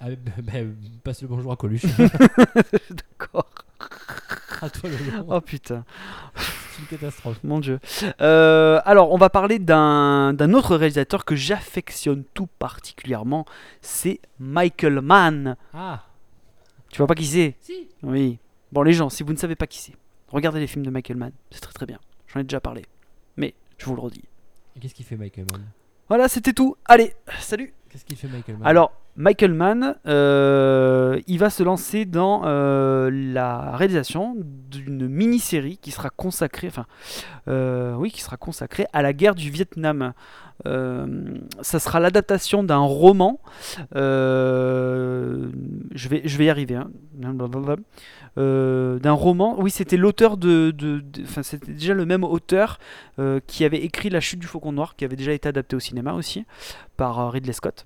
[0.00, 0.52] bah,
[1.04, 1.82] passe le bonjour à Coluche.
[2.90, 3.46] D'accord.
[4.60, 5.24] à toi, Lolo.
[5.28, 5.84] Oh putain,
[6.36, 7.38] C'est une catastrophe.
[7.44, 7.78] mon dieu.
[8.20, 13.44] Euh, alors, on va parler d'un autre réalisateur que j'affectionne tout particulièrement.
[13.80, 15.56] C'est Michael Mann.
[15.74, 16.02] Ah,
[16.90, 17.56] Tu vois pas qui c'est?
[17.60, 17.88] Si.
[18.02, 18.38] Oui.
[18.72, 19.94] Bon, les gens, si vous ne savez pas qui c'est,
[20.28, 21.32] regardez les films de Michael Mann.
[21.50, 21.98] C'est très très bien.
[22.26, 22.84] J'en ai déjà parlé.
[23.36, 24.24] Mais je vous le redis.
[24.76, 25.64] Et Qu'est-ce qu'il fait, Michael Mann?
[26.08, 26.76] Voilà, c'était tout.
[26.84, 32.04] Allez, salut Qu'est-ce qu'il fait, Michael Mann Alors, Michael Mann, euh, il va se lancer
[32.04, 34.36] dans euh, la réalisation
[34.70, 36.86] d'une mini-série qui sera consacrée, enfin,
[37.48, 40.12] euh, qui sera consacrée à la guerre du Vietnam.
[40.64, 43.40] Ça sera l'adaptation d'un roman.
[43.92, 45.48] je
[46.08, 46.76] vais, y arriver.
[46.76, 46.90] hein.
[48.36, 49.56] D'un roman.
[49.58, 50.72] Oui, c'était l'auteur de,
[51.22, 52.78] enfin, c'était déjà le même auteur
[53.46, 56.12] qui avait écrit La Chute du Faucon Noir, qui avait déjà été adapté au cinéma
[56.12, 56.44] aussi
[56.96, 57.77] par Ridley Scott.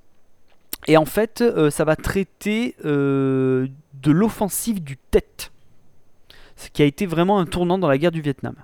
[0.87, 3.69] Et en fait, euh, ça va traiter euh,
[4.03, 5.51] de l'offensive du Tet,
[6.57, 8.57] ce qui a été vraiment un tournant dans la guerre du Vietnam.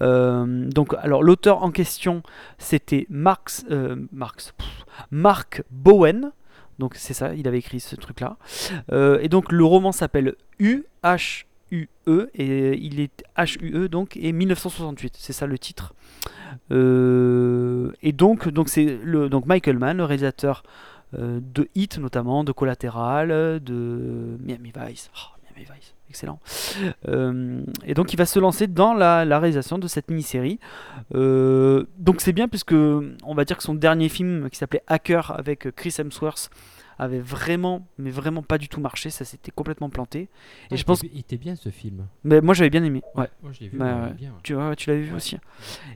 [0.00, 2.22] Euh, donc, alors l'auteur en question,
[2.58, 3.66] c'était Marx,
[4.12, 4.54] Marx,
[5.10, 6.32] Mark Bowen.
[6.78, 8.36] Donc c'est ça, il avait écrit ce truc-là.
[9.20, 13.88] Et donc le roman s'appelle U H U E et il est H U E
[13.88, 15.94] donc et 1968, c'est ça le titre.
[16.70, 20.62] Et donc donc c'est le donc Michael Mann, le réalisateur
[21.12, 23.28] de Hit notamment, de Collateral,
[23.62, 25.10] de Miami Vice.
[25.14, 26.40] Oh, Miami Vice, excellent.
[27.08, 30.58] Euh, et donc il va se lancer dans la, la réalisation de cette mini-série.
[31.14, 35.32] Euh, donc c'est bien puisque on va dire que son dernier film qui s'appelait Hacker
[35.36, 36.50] avec Chris Hemsworth
[36.98, 40.20] avait vraiment, mais vraiment pas du tout marché, ça s'était complètement planté.
[40.22, 40.28] Et
[40.72, 42.06] Ah, je il pense, était- Il était bien ce film.
[42.24, 43.02] mais moi j'avais bien aimé.
[43.14, 43.28] Ouais.
[43.42, 43.78] Moi je l'ai vu.
[43.78, 44.14] Bah, ouais, ouais.
[44.14, 44.30] bien.
[44.30, 44.36] ouais.
[44.42, 45.36] Tu, vois, tu l'avais vu aussi.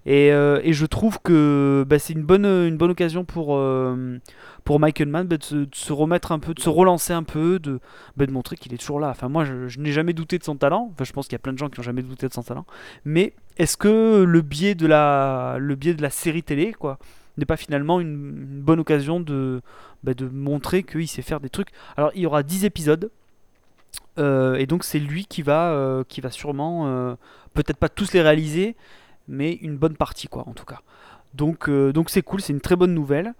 [0.06, 4.18] Et, euh, et je trouve que bah, c'est une bonne, une bonne occasion pour, euh,
[4.64, 7.22] pour Michael Mann bah, de, se, de se remettre un peu, de se relancer un
[7.24, 7.80] peu, de,
[8.16, 9.08] bah, de montrer qu'il est toujours là.
[9.10, 10.90] Enfin, moi, je, je n'ai jamais douté de son talent.
[10.92, 12.42] Enfin, je pense qu'il y a plein de gens qui n'ont jamais douté de son
[12.42, 12.64] talent.
[13.04, 16.98] Mais est-ce que le biais de la, le biais de la série télé, quoi,
[17.38, 19.62] n'est pas finalement une, bonne occasion de,
[20.02, 23.10] bah, de montrer qu'il sait faire des trucs Alors, il y aura 10 épisodes.
[24.18, 27.14] euh, et donc c'est lui qui va, euh, qui va sûrement, euh,
[27.54, 28.76] peut-être pas tous les réaliser,
[29.28, 30.80] mais une bonne partie quoi en tout cas.
[31.34, 33.34] Donc donc c'est cool, c'est une très bonne nouvelle.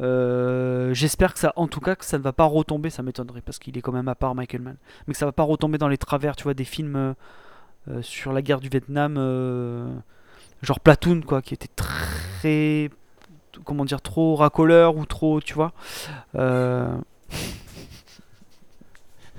[0.00, 3.58] J'espère que ça, en tout cas, que ça ne va pas retomber, ça m'étonnerait parce
[3.58, 5.88] qu'il est quand même à part Michael Mann, mais que ça va pas retomber dans
[5.88, 7.14] les travers, tu vois, des films
[8.02, 9.14] sur la guerre du Vietnam,
[10.62, 12.90] genre Platoon quoi, qui était très,
[13.66, 15.72] comment dire, trop racoleur ou trop, tu vois.
[16.36, 16.96] Euh,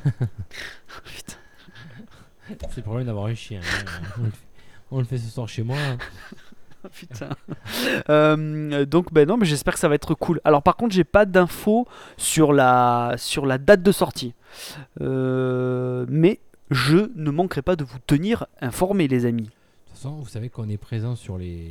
[1.06, 1.38] Putain.
[2.70, 3.60] C'est le problème d'avoir un chien.
[3.62, 4.24] hein.
[4.92, 5.78] On le fait- ce soir chez moi.
[6.94, 7.30] Putain.
[8.10, 10.40] Euh, donc ben non, mais j'espère que ça va être cool.
[10.46, 11.86] Alors par contre, j'ai pas d'infos
[12.16, 14.34] sur la sur la date de sortie,
[15.02, 16.40] Euh, mais
[16.72, 19.50] je ne manquerai pas de vous tenir informés, les amis.
[19.98, 21.70] Façon, vous savez qu'on est présent sur les,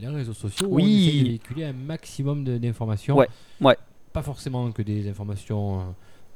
[0.00, 0.68] les réseaux sociaux.
[0.70, 0.84] où Oui.
[0.84, 3.16] On essaie de véhiculer un maximum d'informations.
[3.16, 3.26] Ouais,
[3.60, 3.76] ouais.
[4.12, 5.82] Pas forcément que des informations, euh,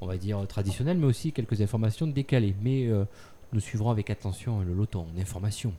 [0.01, 2.57] on va dire, traditionnelles, mais aussi quelques informations décalées.
[2.61, 3.05] Mais euh,
[3.53, 5.72] nous suivrons avec attention le loton d'informations.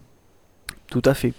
[0.87, 1.33] Tout à fait.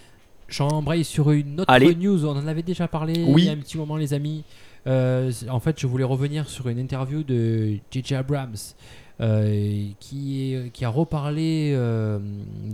[0.48, 1.94] J'embraye sur une autre Allez.
[1.94, 2.26] news.
[2.26, 3.42] On en avait déjà parlé Oui.
[3.42, 4.44] il y a un petit moment, les amis.
[4.86, 8.16] Euh, en fait, je voulais revenir sur une interview de J.J.
[8.16, 8.54] Abrams
[9.22, 12.18] euh, qui, est- qui a reparlé euh,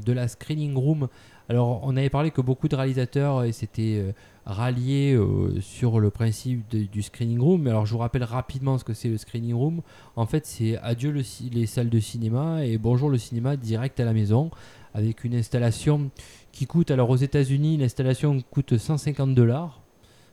[0.04, 1.06] de la screening room.
[1.48, 4.12] Alors, on avait parlé que beaucoup de réalisateurs euh, s'étaient euh,
[4.46, 7.62] ralliés euh, sur le principe du screening room.
[7.62, 9.82] Mais alors, je vous rappelle rapidement ce que c'est le screening room.
[10.16, 11.14] En fait, c'est adieu
[11.52, 14.50] les salles de cinéma et bonjour le cinéma direct à la maison
[14.92, 16.10] avec une installation
[16.52, 19.82] qui coûte, alors aux États-Unis, l'installation coûte 150 dollars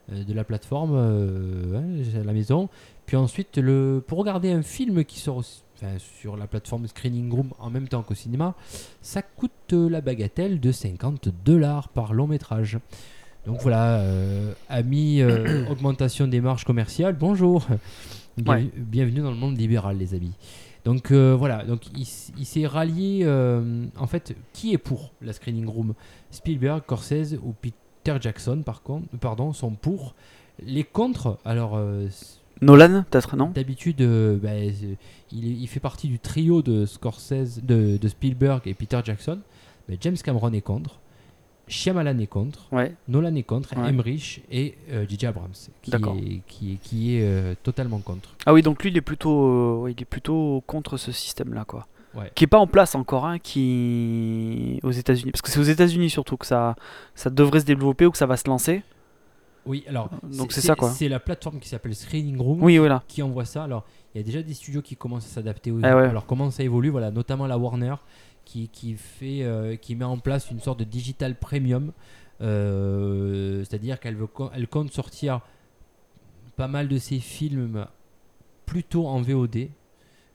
[0.09, 2.69] de la plateforme à la maison.
[3.05, 5.43] Puis ensuite, le, pour regarder un film qui sort
[5.75, 8.55] enfin, sur la plateforme Screening Room en même temps qu'au cinéma,
[9.01, 12.77] ça coûte euh, la bagatelle de 50 dollars par long métrage.
[13.45, 17.65] Donc voilà, euh, amis, euh, augmentation des marges commerciales, bonjour.
[18.37, 18.69] Bien- Ouais.
[18.75, 20.33] Bienvenue dans le monde libéral, les amis.
[20.85, 22.05] Donc euh, voilà, donc il,
[22.45, 23.25] s'est rallié.
[23.97, 25.93] en fait, qui est pour la screening room?
[26.31, 30.15] Spielberg, Scorsese ou Peter Jackson, par contre, pardon, sont pour.
[30.65, 31.79] Les contre, alors
[32.63, 33.51] Nolan, peut-être non?
[33.53, 34.97] D'habitude, euh, bah, c'est-
[35.31, 39.39] il, fait partie du trio de Scorsese, de, de Spielberg et Peter Jackson.
[39.89, 40.99] Mais James Cameron est contre,
[41.67, 42.93] Shyamalan est contre, Ouais.
[43.07, 43.89] Nolan est contre, Ouais.
[43.89, 45.27] Emmerich et euh, J.J.
[45.27, 48.35] Abrams qui est, qui est, qui est euh, totalement contre.
[48.45, 51.87] Ah oui, donc lui, il est plutôt, euh, il est plutôt contre ce système-là, quoi.
[52.15, 52.31] Ouais.
[52.35, 56.09] Qui est pas en place encore, hein, qui aux États-Unis, parce que c'est aux États-Unis
[56.11, 56.75] surtout que ça,
[57.15, 58.83] ça devrait se développer ou que ça va se lancer.
[59.65, 60.89] Oui, alors Donc c'est ça, quoi.
[60.91, 63.03] C'est la plateforme qui s'appelle Screening Room Oui, voilà.
[63.07, 63.63] qui envoie ça.
[63.63, 65.71] Alors, il y a déjà des studios qui commencent à s'adapter.
[65.71, 66.03] aux- Ah ouais.
[66.03, 66.89] Alors, comment ça évolue?
[66.89, 67.95] Voilà, notamment la Warner
[68.45, 71.91] qui, qui fait, euh, qui met en place une sorte de digital premium.
[72.41, 75.39] Euh, C'est-à-dire qu'elle veut, elle compte sortir
[76.55, 77.85] pas mal de ses films
[78.65, 79.69] plutôt en VOD.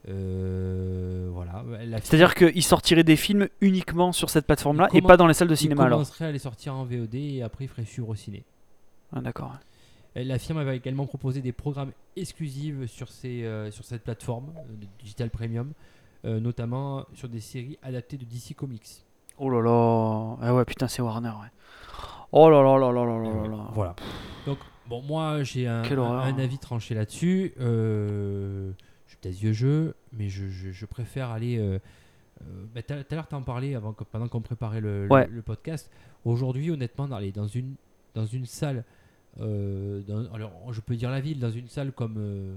[0.09, 1.65] Euh, voilà.
[2.03, 5.55] C'est-à-dire qu'il sortirait des films uniquement sur cette plateforme-là et pas dans les salles de
[5.55, 5.99] cinéma alors.
[5.99, 8.45] commencerait à les sortir en VOD et après il ferait suivre au ciné.
[9.13, 9.53] Ah, d'accord.
[10.17, 14.53] Euh, la firme va également proposer des programmes exclusifs sur, ces, euh, sur cette plateforme
[14.57, 15.73] euh, de Digital Premium,
[16.25, 19.05] notamment sur des séries adaptées de DC Comics.
[19.39, 21.31] Oh là là Ah ouais, putain, c'est Warner.
[22.33, 23.97] Oh là là là là là là là Voilà.
[24.45, 25.85] Donc, bon, moi, j'ai un,
[26.39, 27.55] avis tranché là-dessus.
[27.61, 28.73] Euh,
[29.07, 31.79] je suis peut-être vieux jeu, mais je, je, préfère aller...
[32.75, 33.79] Bah, tout à l'heure, t'en parlais
[34.11, 35.89] pendant qu'on préparait le, le, podcast.
[36.25, 37.77] Aujourd'hui, honnêtement, dans, dans, une,
[38.15, 38.85] dans une salle
[39.41, 42.55] euh, dans- alors je peux dire la ville, dans une salle comme, euh,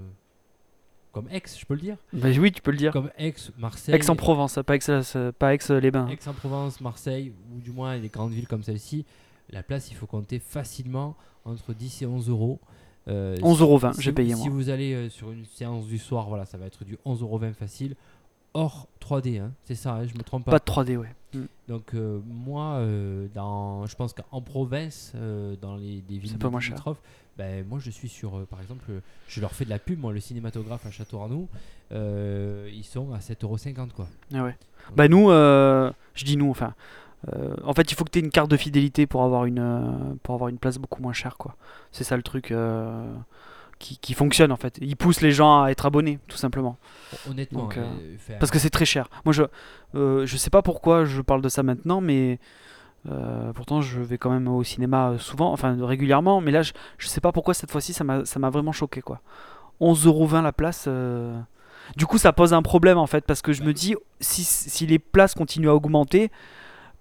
[1.12, 2.92] comme Aix, je peux le dire Bah oui, tu peux le dire.
[2.92, 3.94] Comme Aix, Marseille.
[3.94, 4.80] Aix-en-Provence, pas Aix,
[5.16, 6.08] euh, pas Aix-les-Bains.
[6.08, 9.04] Aix-en-Provence, Marseille, ou du moins les grandes villes comme celle-ci,
[9.50, 12.58] la place, il faut compter facilement entre 10 et 11 euros.
[13.08, 14.50] Euh, 11,20€, si j'ai vous- payé, Si moi.
[14.50, 17.94] vous allez sur une séance du soir, voilà, ça va être du 11,20€ facile.
[18.54, 20.52] Hors 3D, hein, c'est ça, hein, je me trompe pas.
[20.52, 21.08] Pas de 3D, ouais.
[21.34, 21.44] Mm.
[21.68, 27.00] Donc euh, moi, euh, dans, je pense qu'en province, euh, dans les des villes limitrophes,
[27.38, 28.84] ben, moi je suis sur, par exemple,
[29.26, 31.48] je leur fais de la pub, moi le cinématographe à Château-Arnoux,
[31.90, 34.06] ils sont à 7,50€ quoi.
[34.34, 34.56] Ah ouais.
[34.94, 36.74] Bah nous, je dis nous, enfin,
[37.64, 40.34] en fait, il faut que tu aies une carte de fidélité pour avoir une, pour
[40.34, 41.56] avoir une place beaucoup moins chère, quoi.
[41.90, 42.52] C'est ça le truc
[43.82, 44.78] qui, qui fonctionne en fait.
[44.80, 46.78] Il pousse les gens à être abonnés, tout simplement,
[47.28, 49.08] Honnêtement, Donc, euh, euh, parce que c'est très cher.
[49.24, 49.42] Moi, je,
[49.94, 52.38] euh, je sais pas pourquoi je parle de ça maintenant, mais
[53.10, 56.72] euh, pourtant, je vais quand même au cinéma euh, souvent, enfin régulièrement, mais là, je,
[56.96, 59.20] je sais pas pourquoi cette fois-ci, ça m'a, ça m'a vraiment choqué, quoi.
[59.80, 60.88] 11,20€ la place.
[61.96, 64.86] Du coup, ça pose un problème en fait, parce que je me dis, si, si
[64.86, 66.30] les places continuent à augmenter,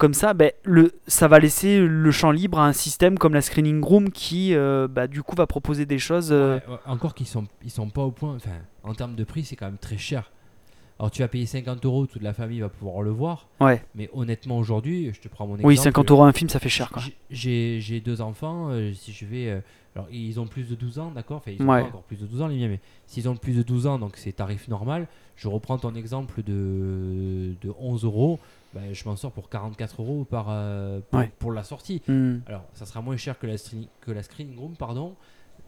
[0.02, 3.42] comme ça, ben, le, ça va laisser le champ libre à un système comme la
[3.42, 6.30] Screening Room qui, euh, bah, du coup, va proposer des choses.
[6.32, 8.34] euh, Ouais, encore qu'ils sont, ils sont pas au point.
[8.36, 8.50] Enfin,
[8.84, 10.32] en termes de prix, c'est quand même très cher.
[11.00, 13.48] Alors tu vas payer 50 euros, toute la famille va pouvoir le voir.
[13.60, 13.84] Ouais.
[13.96, 15.68] Mais honnêtement, aujourd'hui, je te prends mon exemple.
[15.68, 17.02] Oui, 50 euros un film, ça fait cher, quoi.
[17.30, 18.70] J'ai- deux enfants.
[18.70, 19.60] euh, si je vais, euh,
[19.96, 21.38] alors ils ont plus de 12 ans, d'accord.
[21.38, 21.82] Enfin, ils ont Ouais.
[21.82, 23.98] pas encore plus de 12 ans les miens, mais s'ils ont plus de 12 ans,
[24.00, 25.08] donc c'est tarif normal.
[25.38, 28.40] Je reprends ton exemple de, de 11 euros.
[28.74, 31.32] Ben, je m'en sors pour 44 euros par euh, pour, Ouais.
[31.40, 32.02] pour la sortie.
[32.08, 32.38] Hmm.
[32.48, 35.16] Alors, ça sera moins cher que la, screen- que la screening room, pardon.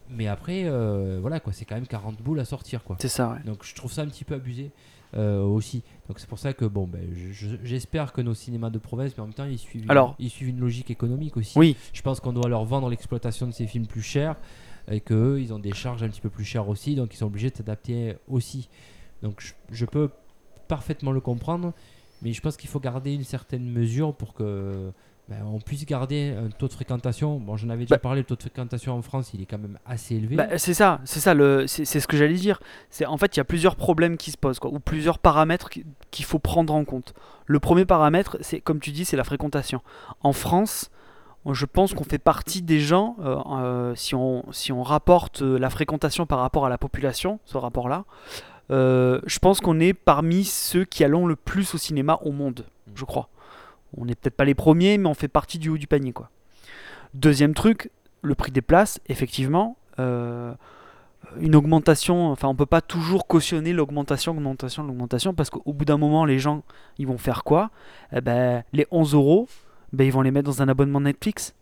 [0.09, 2.97] Mais après, euh, voilà quoi, c'est quand même 40 boules à sortir quoi.
[2.99, 3.39] C'est ça, ouais.
[3.45, 4.71] Donc je trouve ça un petit peu abusé
[5.15, 5.81] euh, aussi.
[6.07, 9.21] Donc c'est pour ça que bon, ben, je- j'espère que nos cinémas de province, mais
[9.23, 11.57] en même temps, ils suivent, Alors- ils suivent une logique économique aussi.
[11.57, 14.35] Oui, Je pense qu'on doit leur vendre l'exploitation de ces films plus cher
[14.91, 17.27] et qu'eux, ils ont des charges un petit peu plus chères aussi, donc ils sont
[17.27, 18.69] obligés de s'adapter aussi.
[19.21, 20.09] Donc je, je peux
[20.67, 21.73] parfaitement le comprendre,
[22.23, 24.91] mais je pense qu'il faut garder une certaine mesure pour que
[25.29, 27.39] ben, on puisse garder un taux de fréquentation.
[27.39, 29.57] Bon, j'en avais déjà Bah- parlé, le taux de fréquentation en France, il est quand
[29.57, 30.35] même assez élevé.
[30.35, 32.59] Bah, c'est ça, c'est ça, le, c'est, c'est ce que j'allais dire.
[32.89, 35.69] C'est en fait, il y a plusieurs problèmes qui se posent, quoi, ou plusieurs paramètres
[35.69, 37.13] qui- qu'il faut prendre en compte.
[37.45, 39.81] Le premier paramètre, c'est comme tu dis, c'est la fréquentation.
[40.21, 40.91] En France,
[41.49, 45.57] je pense qu'on fait partie des gens, euh, euh, si, on, si on rapporte euh,
[45.57, 48.03] la fréquentation par rapport à la population, ce rapport-là,
[48.71, 52.65] euh, je pense qu'on est parmi ceux qui allons le plus au cinéma au monde,
[52.95, 53.29] je crois.
[53.97, 56.29] On n'est peut-être pas les premiers, mais on fait partie du haut du panier, quoi.
[57.13, 59.77] Deuxième truc, le prix des places, effectivement.
[59.99, 60.53] euh,
[61.39, 65.97] une augmentation, enfin on peut pas toujours cautionner l'augmentation, l'augmentation, l'augmentation, parce qu'au bout d'un
[65.97, 66.63] moment, les gens,
[66.97, 67.71] ils vont faire quoi?
[68.11, 69.47] Eh ben, Les 11 euros,
[69.93, 71.55] ben, ils vont les mettre dans un abonnement Netflix.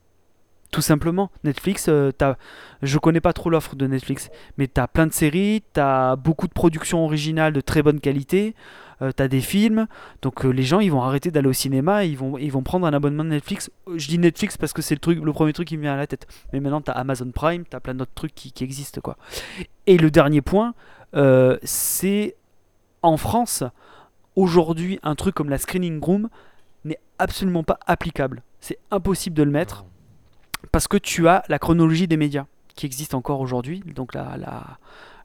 [0.71, 1.29] Tout simplement.
[1.43, 2.38] Netflix, euh, t'as-
[2.81, 6.15] je connais pas trop l'offre de Netflix, mais tu as plein de séries, tu as
[6.15, 8.55] beaucoup de productions originales de très bonne qualité,
[9.01, 9.88] tu as des films,
[10.21, 12.86] donc euh, les gens, ils vont arrêter d'aller au cinéma, ils vont, ils vont prendre
[12.86, 13.71] un abonnement de Netflix.
[13.89, 15.93] Euh, Je dis Netflix parce que c'est le, truc, le premier truc qui me vient
[15.93, 16.27] à la tête.
[16.53, 19.01] Mais maintenant, tu as Amazon Prime, tu as plein d'autres trucs qui, qui existent.
[19.01, 19.17] quoi.
[19.88, 20.73] Et le dernier point,
[21.15, 22.36] euh, c'est
[23.01, 23.63] en France,
[24.36, 26.29] aujourd'hui, un truc comme la screening room
[26.86, 28.43] n'est absolument pas applicable.
[28.60, 29.86] C'est impossible de le mettre
[30.71, 32.45] parce que tu as la chronologie des médias
[32.76, 34.63] qui existe encore aujourd'hui, donc la, la,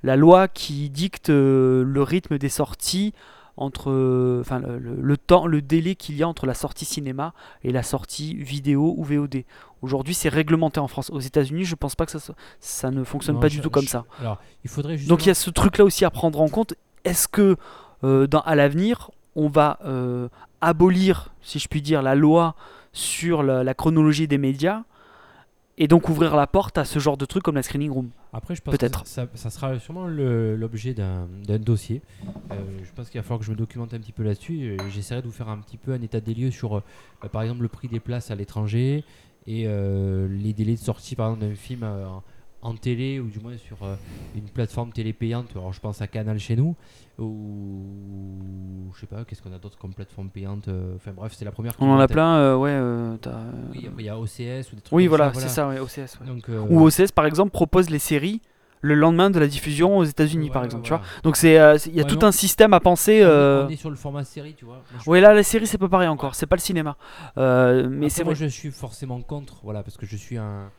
[0.02, 3.12] la loi qui dicte euh, le rythme des sorties
[3.58, 6.84] entre euh, enfin le, le- le temps le délai qu'il y a entre la sortie
[6.84, 7.32] cinéma
[7.64, 9.44] et la sortie vidéo ou VOD.
[9.80, 11.08] Aujourd'hui, c'est réglementé en France.
[11.10, 13.60] Aux États-Unis, je pense pas que ça soit- ça ne fonctionne Non, pas je- du
[13.62, 14.04] tout comme ça.
[14.20, 15.16] Alors, il faudrait justement...
[15.16, 16.74] Donc il y a ce truc là aussi à prendre en compte.
[17.04, 17.56] Est-ce que
[18.04, 20.28] euh, dans, à l'avenir, on va euh,
[20.60, 22.56] abolir, si je puis dire, la loi
[22.92, 24.82] sur la, la chronologie des médias
[25.78, 28.54] et donc ouvrir la porte à ce genre de truc comme la screening room Après,
[28.54, 29.02] je pense Peut-être.
[29.02, 31.26] que ça, ça sera sûrement l'objet d'un
[31.58, 32.02] dossier.
[32.50, 34.76] Euh, je pense qu'il va falloir que je me documente un petit peu là-dessus.
[34.90, 36.82] J'essaierai de vous faire un petit peu un état des lieux sur, euh,
[37.30, 39.04] par exemple, le prix des places à l'étranger
[39.46, 41.86] et euh, les délais de sortie, par exemple, d'un film
[42.68, 43.94] en, télé ou du moins sur euh,
[44.34, 45.48] une plateforme télé payante.
[45.54, 46.74] Alors, je pense à Canal chez nous
[47.18, 50.68] ou je sais pas, qu'est-ce qu'on a d'autre comme plateforme payante.
[50.68, 51.72] euh, Enfin bref, c'est la première.
[51.80, 52.70] On en a plein, euh, ouais.
[52.70, 55.68] euh, euh, Oui, il y a OCS ou des trucs oui, voilà, ça, c'est ça,
[55.68, 56.18] ouais, OCS.
[56.20, 56.26] ouais.
[56.26, 58.40] Donc, euh, Ou OCS, par exemple, propose les séries
[58.82, 60.84] le lendemain de la diffusion aux États-Unis, ouais, par ouais, exemple.
[60.84, 62.26] Tu vois Donc c'est, euh, il y a tout non.
[62.28, 63.14] un système à penser.
[63.24, 64.82] On est- euh, on est sur le format série, tu vois.
[65.06, 66.34] Oui, là, la série, c'est pas pareil encore.
[66.34, 66.96] C'est pas le cinéma.
[67.38, 70.70] Euh, mais c'est moi, je suis forcément contre, voilà, parce que je suis un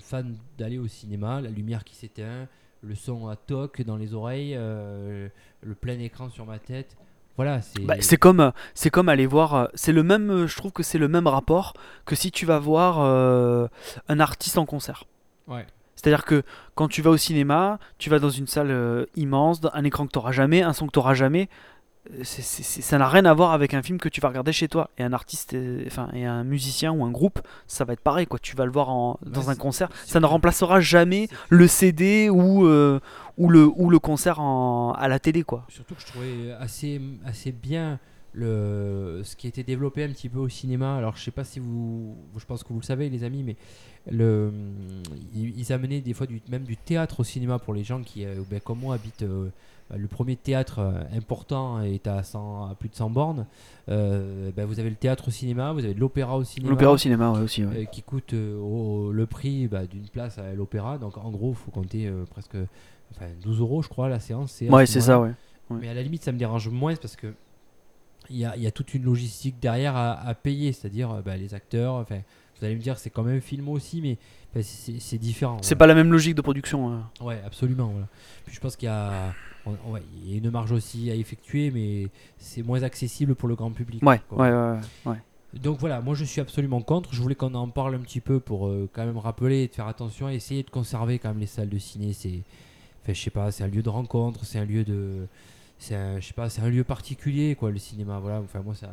[0.00, 2.48] fan d'aller au cinéma, la lumière qui s'éteint,
[2.82, 5.28] le son à toc dans les oreilles, euh,
[5.62, 6.96] le plein écran sur ma tête.
[7.36, 7.80] Voilà, c'est.
[7.82, 9.54] Bah, c'est comme, euh, c'est comme aller voir.
[9.54, 10.30] euh, C'est le même.
[10.30, 11.74] euh, Je trouve que c'est le même rapport
[12.06, 13.68] que si tu vas voir euh,
[14.08, 15.04] un artiste en concert.
[15.46, 15.66] Ouais.
[15.96, 16.42] C'est-à-dire que
[16.74, 20.12] quand tu vas au cinéma, tu vas dans une salle euh, immense, un écran que
[20.12, 21.48] tu n'auras jamais, un son que tu n'auras jamais.
[22.22, 24.90] Ça n'a rien à voir avec un film que tu vas regarder chez toi.
[24.98, 28.26] Et un artiste, euh, enfin, et un musicien ou un groupe, ça va être pareil,
[28.26, 28.38] quoi.
[28.38, 29.88] Tu vas le voir en, dans Ouais, un concert.
[30.04, 33.00] Ça ne remplacera jamais le CD ou, euh,
[33.38, 35.64] ou, le, ou le concert en- à la télé, quoi.
[35.68, 37.98] Surtout que je trouvais assez, assez bien
[38.32, 40.96] le, ce qui était développé un petit peu au cinéma.
[40.96, 42.16] Alors, je sais pas si vous.
[42.38, 43.56] Je pense que vous le savez, les amis, mais
[44.10, 44.52] le,
[45.34, 48.24] ils, ils amenaient des fois du, même du théâtre au cinéma pour les gens qui,
[48.24, 49.22] euh, ben, comme moi, habitent.
[49.22, 49.48] euh,
[49.94, 53.46] le premier théâtre euh, important est à, 100 à plus de 100 bornes.
[53.88, 56.70] Euh, ben, vous avez le théâtre au cinéma, vous avez de l'opéra au cinéma.
[56.70, 57.64] L'opéra au cinéma, ouais, aussi.
[57.64, 57.82] ouais.
[57.82, 60.98] euh, qui coûte euh, au- le prix bah, d'une place à l'opéra.
[60.98, 62.56] Donc en gros, il faut compter euh, presque
[63.14, 64.60] enfin, 12 euros, je crois, la séance.
[64.68, 65.34] Ouais, ce c'est ça, moment-là.
[65.70, 65.78] ouais.
[65.80, 67.32] Mais à la limite, ça me dérange moins parce que
[68.28, 71.22] il y a, il y a toute une logistique derrière à, à payer, c'est-à-dire euh,
[71.22, 71.94] bah, les acteurs.
[71.94, 72.18] Enfin,
[72.58, 74.18] vous allez me dire, c'est quand même un film aussi, mais
[74.62, 75.58] c'est différent.
[75.60, 75.78] C'est voilà.
[75.78, 76.90] pas la même logique de production.
[76.92, 77.08] hein.
[77.20, 77.88] Ouais, absolument.
[77.88, 78.08] Voilà.
[78.46, 79.32] Puis je pense qu'il y a,
[79.66, 83.48] on- ouais, il y a une marge aussi à effectuer, mais c'est moins accessible pour
[83.48, 84.02] le grand public.
[84.02, 84.38] Ouais, quoi.
[84.48, 85.16] ouais, ouais.
[85.54, 87.14] Donc voilà, moi je suis absolument contre.
[87.14, 89.74] Je voulais qu'on en parle un petit peu pour euh, quand même rappeler et de
[89.74, 92.12] faire attention, essayer de conserver quand même les salles de ciné.
[92.12, 92.42] C'est,
[93.02, 95.26] enfin, je sais pas, c'est un lieu de rencontre, c'est un lieu de,
[95.78, 98.18] c'est un, je sais pas, c'est un lieu particulier quoi, le cinéma.
[98.18, 98.88] Voilà, enfin moi ça,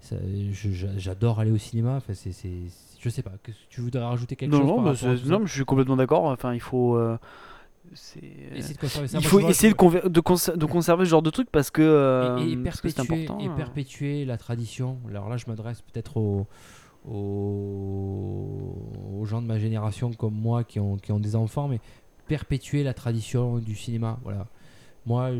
[0.00, 0.16] ça-
[0.52, 1.96] je- j'a- j'adore aller au cinéma.
[1.98, 2.50] Enfin c'est, c'est,
[2.98, 3.32] je sais pas.
[3.44, 6.24] Que, tu voudrais rajouter quelque Non, chose non, par bah, non, je suis complètement d'accord.
[6.24, 6.96] Enfin, il faut.
[6.96, 7.16] euh,
[7.92, 9.18] ça.
[9.18, 11.82] il faut essayer de, conver- de, conser- de conserver ce genre de truc parce que
[11.82, 13.38] euh, et, perpétuer, important.
[13.40, 13.54] et euh.
[13.54, 14.98] perpétuer la tradition.
[15.08, 16.46] Alors là, je m'adresse peut-être aux,
[17.08, 18.74] aux,
[19.20, 21.80] aux gens de ma génération comme moi qui ont, qui ont des enfants, mais
[22.26, 24.18] perpétuer la tradition du cinéma.
[24.24, 24.46] Voilà.
[25.06, 25.30] Moi,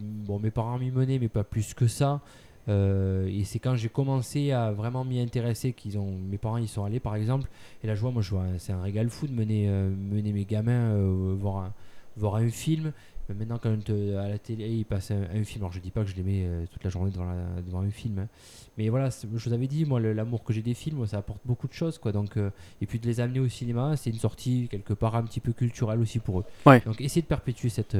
[0.00, 2.20] bon, mes parents m'y menaient, mais pas plus que ça.
[2.68, 6.68] Euh, et c'est quand j'ai commencé à vraiment m'y intéresser qu'ils ont, mes parents y
[6.68, 7.48] sont allés par exemple.
[7.82, 10.32] Et là, je vois, moi, je vois, c'est un régal fou de mener, euh, mener
[10.32, 11.72] mes gamins euh, voir, un,
[12.16, 12.92] voir un film.
[13.28, 16.02] Mais maintenant, quand à la télé, ils passent un, un film, alors je dis pas
[16.02, 18.28] que je les mets toute la journée devant, la- devant un film, hein.
[18.76, 21.40] mais voilà, je vous avais dit, moi, l'amour que j'ai des films, moi, ça apporte
[21.44, 22.10] beaucoup de choses, quoi.
[22.10, 25.38] Donc, et puis de les amener au cinéma, c'est une sortie quelque part un petit
[25.38, 26.44] peu culturelle aussi pour eux.
[26.66, 26.80] Ouais.
[26.80, 27.96] Donc, essayez de perpétuer cette,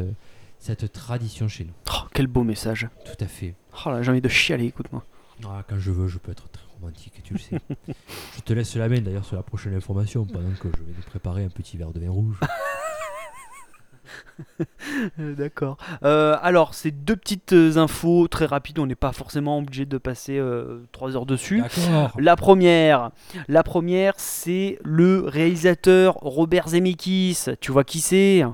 [0.63, 1.73] cette tradition chez nous.
[1.93, 2.89] Oh, quel beau message.
[3.05, 3.57] Tout à fait.
[3.85, 5.05] Oh là, j'ai envie de chialer, écoute-moi.
[5.45, 7.59] Ah, quand je veux, je peux être très romantique, tu le sais.
[8.37, 11.03] je te laisse la main d'ailleurs sur la prochaine information pendant que je vais nous
[11.05, 12.39] préparer un petit verre de vin rouge.
[15.19, 15.79] D'accord.
[16.05, 18.79] Euh, alors, c'est deux petites infos très rapides.
[18.79, 21.61] On n'est pas forcément obligé de passer euh, trois heures dessus.
[21.61, 22.13] D'accord.
[22.21, 23.11] La première,
[23.49, 27.47] la première, c'est le réalisateur Robert Zemeckis.
[27.61, 28.45] Tu vois qui c'est?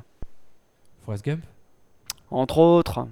[1.04, 1.42] Forrest Gump?
[2.30, 3.06] Entre autres.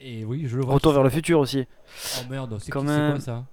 [0.00, 0.74] Et oui, je le vois.
[0.74, 1.16] Retour vers le ça.
[1.16, 1.64] futur aussi.
[2.18, 3.12] Oh merde, c'est même.
[3.12, 3.44] quoi ça?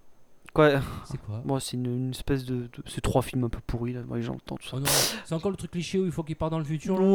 [0.54, 0.70] Quoi?
[1.06, 1.42] C'est quoi?
[1.46, 4.02] Moi, c'est une, une espèce de, de- C'est trois films un peu pourris, là.
[4.10, 4.78] Ouais, j'entends tout ça.
[4.78, 4.86] Oh
[5.24, 7.00] c'est encore le truc cliché où il faut qu'il parte dans le futur.
[7.00, 7.06] là?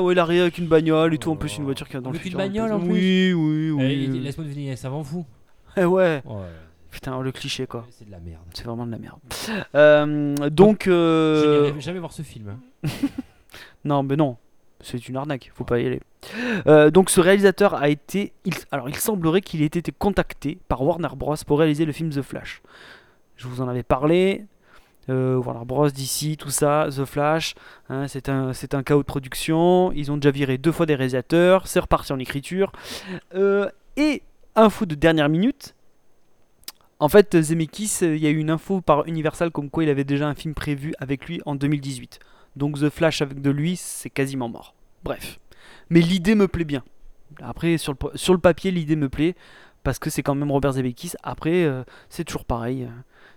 [0.00, 1.30] Ouais, ouais, il arrive avec une bagnole et tout.
[1.30, 1.36] En Oh.
[1.36, 2.38] plus, une voiture qui va dans Avec le une futur.
[2.38, 2.90] bagnole, en plus?
[2.92, 3.84] Oui, oui, oui.
[3.84, 5.24] Eh, il- Laisse-moi deviner, un savant fou.
[5.78, 6.22] Eh ouais.
[6.26, 6.42] Oh, ouais,
[6.90, 7.86] Putain, le cliché, quoi.
[7.90, 8.42] c'est de la merde.
[8.52, 9.18] C'est vraiment de la merde.
[9.74, 10.82] Euh, donc.
[10.84, 12.50] Je euh, n'irai jamais voir ce film.
[12.50, 12.88] hein.
[13.84, 14.36] Non, mais non,
[14.84, 16.00] c'est une arnaque, faut pas y aller.
[16.66, 18.32] Euh, donc ce réalisateur a été,
[18.70, 22.22] alors il semblerait qu'il ait été contacté par Warner Bros pour réaliser le film The
[22.22, 22.62] Flash.
[23.36, 24.46] Je vous en avais parlé.
[25.10, 27.54] euh, Warner Bros, DC, tout ça, The Flash,
[27.90, 29.92] hein, c'est un, c'est un chaos de production.
[29.92, 32.72] Ils ont déjà viré deux fois des réalisateurs, c'est reparti en écriture.
[33.34, 34.22] Euh, et
[34.56, 35.74] info de dernière minute.
[37.00, 40.04] En fait, Zemeckis, il y a eu une info par Universal comme quoi il avait
[40.04, 42.18] déjà un film prévu avec lui en 2018.
[42.56, 44.74] Donc The Flash avec de lui, c'est quasiment mort.
[45.02, 45.38] Bref.
[45.90, 46.82] Mais l'idée me plaît bien.
[47.42, 49.34] Après, sur le, sur le papier, l'idée me plaît.
[49.82, 51.12] Parce que c'est quand même Robert Zemeckis.
[51.22, 52.88] Après, euh, c'est toujours pareil.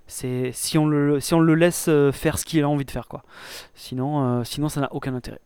[0.05, 2.91] C'est si on le, si on le laisse euh, faire ce qu'il a envie de
[2.91, 3.23] faire, quoi.
[3.75, 5.41] Sinon, euh, sinon ça n'a aucun intérêt.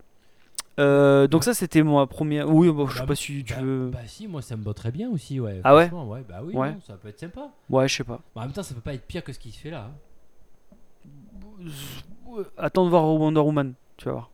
[0.80, 2.48] Euh, donc ça, c'était ma première.
[2.50, 3.90] Oui, bon, je sais Bah, pas si tu bah, veux.
[3.92, 5.60] Bah si, moi ça me botterait bien aussi, ouais.
[5.64, 5.90] Ah ouais?
[5.92, 6.72] Ouais Bah oui, Ouais.
[6.74, 7.50] non, ça peut être sympa.
[7.70, 8.22] Ouais, je sais pas.
[8.36, 9.90] Bah, en même temps, ça peut pas être pire que ce qui se fait là.
[9.90, 11.66] hein.
[12.58, 14.30] Attends de voir Wonder Woman, tu vas voir.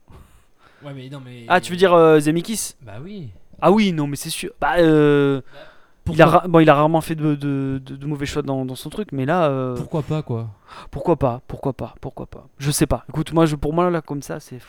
[0.83, 1.45] Ouais, mais non, mais.
[1.47, 2.75] Ah, tu veux dire euh, Zemeckis?
[2.81, 3.29] Bah oui.
[3.61, 4.51] Ah oui, non, mais c'est sûr.
[4.61, 5.41] Bah, euh,
[6.11, 8.75] il, a bon, il a rarement fait de, de- de- de mauvais choix dans, dans
[8.75, 10.47] son truc, mais là, euh, Pourquoi pas, quoi?
[10.91, 12.45] pourquoi pas Pourquoi pas Pourquoi pas?
[12.59, 13.03] Je sais pas.
[13.09, 14.59] Écoute, moi, je, pour moi, là, comme ça, c'est.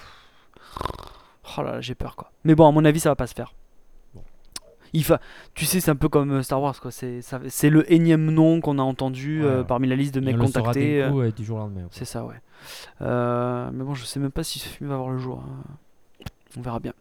[1.57, 2.31] Oh là là, j'ai peur, quoi.
[2.45, 3.53] Mais bon, à mon avis, ça va pas se faire.
[4.93, 5.21] Il fa...
[5.55, 6.91] Tu sais, c'est un peu comme euh, Star Wars, quoi.
[6.91, 9.65] C'est ça- c'est le énième nom qu'on a entendu Ouais, euh, ouais.
[9.67, 11.03] parmi la liste de mecs on le contactés.
[11.03, 11.87] euh, coup, euh, du jour au lendemain.
[11.91, 12.37] C'est ça, ouais.
[13.03, 15.43] Euh, mais bon, je sais même pas si ce film va voir le jour.
[15.47, 15.63] hein.
[16.57, 16.93] On verra bien.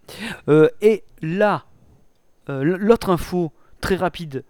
[0.49, 1.65] Euh, et là,
[2.47, 4.43] l'autre info très rapide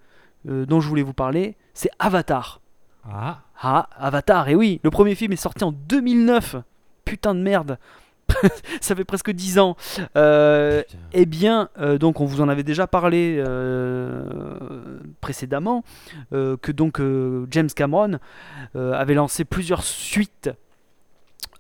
[0.46, 2.62] dont je voulais vous parler, c'est Avatar.
[3.10, 6.58] Ah, Ah, Avatar, et oui, le premier film est sorti en 2009.
[7.06, 7.78] Putain de merde.
[8.82, 9.76] ça fait presque 10 ans.
[10.16, 15.84] Euh, eh bien, euh, donc on vous en avait déjà parlé euh, précédemment,
[16.32, 17.02] que donc
[17.52, 18.20] James Cameron
[18.76, 20.50] avait lancé plusieurs suites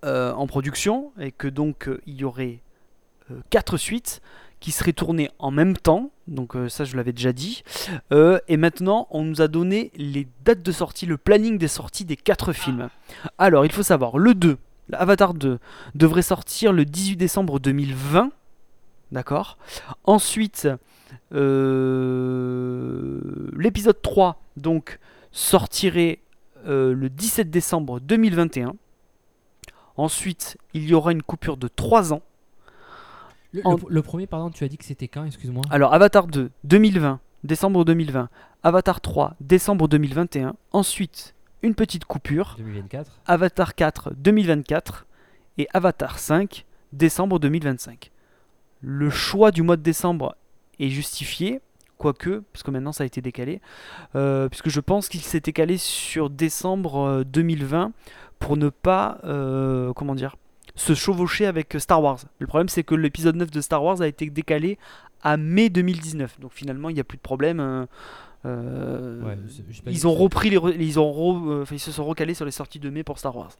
[0.03, 2.59] en production et que donc il y aurait
[3.31, 4.21] euh, quatre suites
[4.59, 6.11] qui seraient tournées en même temps.
[6.27, 7.63] Donc ça, je l'avais déjà dit.
[8.11, 12.15] Et maintenant, on nous a donné les dates de sortie, le planning des sorties des
[12.15, 12.89] quatre films.
[13.37, 14.57] Alors, il faut savoir, le 2,
[14.93, 15.59] Avatar 2,
[15.95, 18.31] devrait sortir le 18 décembre 2020.
[19.11, 19.57] D'accord?
[20.03, 20.67] Ensuite,
[22.17, 23.19] euh,
[23.57, 24.99] l'épisode 3, donc,
[25.31, 26.19] sortirait
[26.67, 28.73] euh, le 17 décembre 2021.
[29.95, 32.21] Ensuite, il y aura une coupure de 3 ans.
[33.53, 35.63] Le, En- le- le premier, pardon, tu as dit que c'était quand, excuse-moi?
[35.69, 38.29] Alors, Avatar 2, 2020, décembre 2020.
[38.63, 40.55] Avatar 3, décembre 2021.
[40.71, 41.33] Ensuite,
[41.63, 42.55] une petite coupure.
[42.57, 43.11] 2024.
[43.25, 45.05] Avatar 4 2024
[45.57, 48.11] et Avatar 5 décembre 2025.
[48.81, 50.35] Le choix du mois de décembre
[50.79, 51.61] est justifié,
[51.97, 53.59] quoique, parce que maintenant ça a été décalé,
[54.15, 57.91] euh, puisque je pense qu'il s'était calé sur décembre euh, 2020
[58.39, 60.35] pour ne pas, euh, comment dire,
[60.75, 62.19] se chevaucher avec Star Wars.
[62.37, 64.77] Le problème c'est que l'épisode 9 de Star Wars a été décalé
[65.23, 67.59] à mai 2019, donc finalement il n'y a plus de problème.
[67.59, 67.85] euh,
[68.47, 69.37] euh, Ouais,
[69.87, 72.45] ils ont repris les, re- ils ont re- euh, enfin, ils se sont recalés sur
[72.45, 73.51] les sorties de mai pour Star Wars.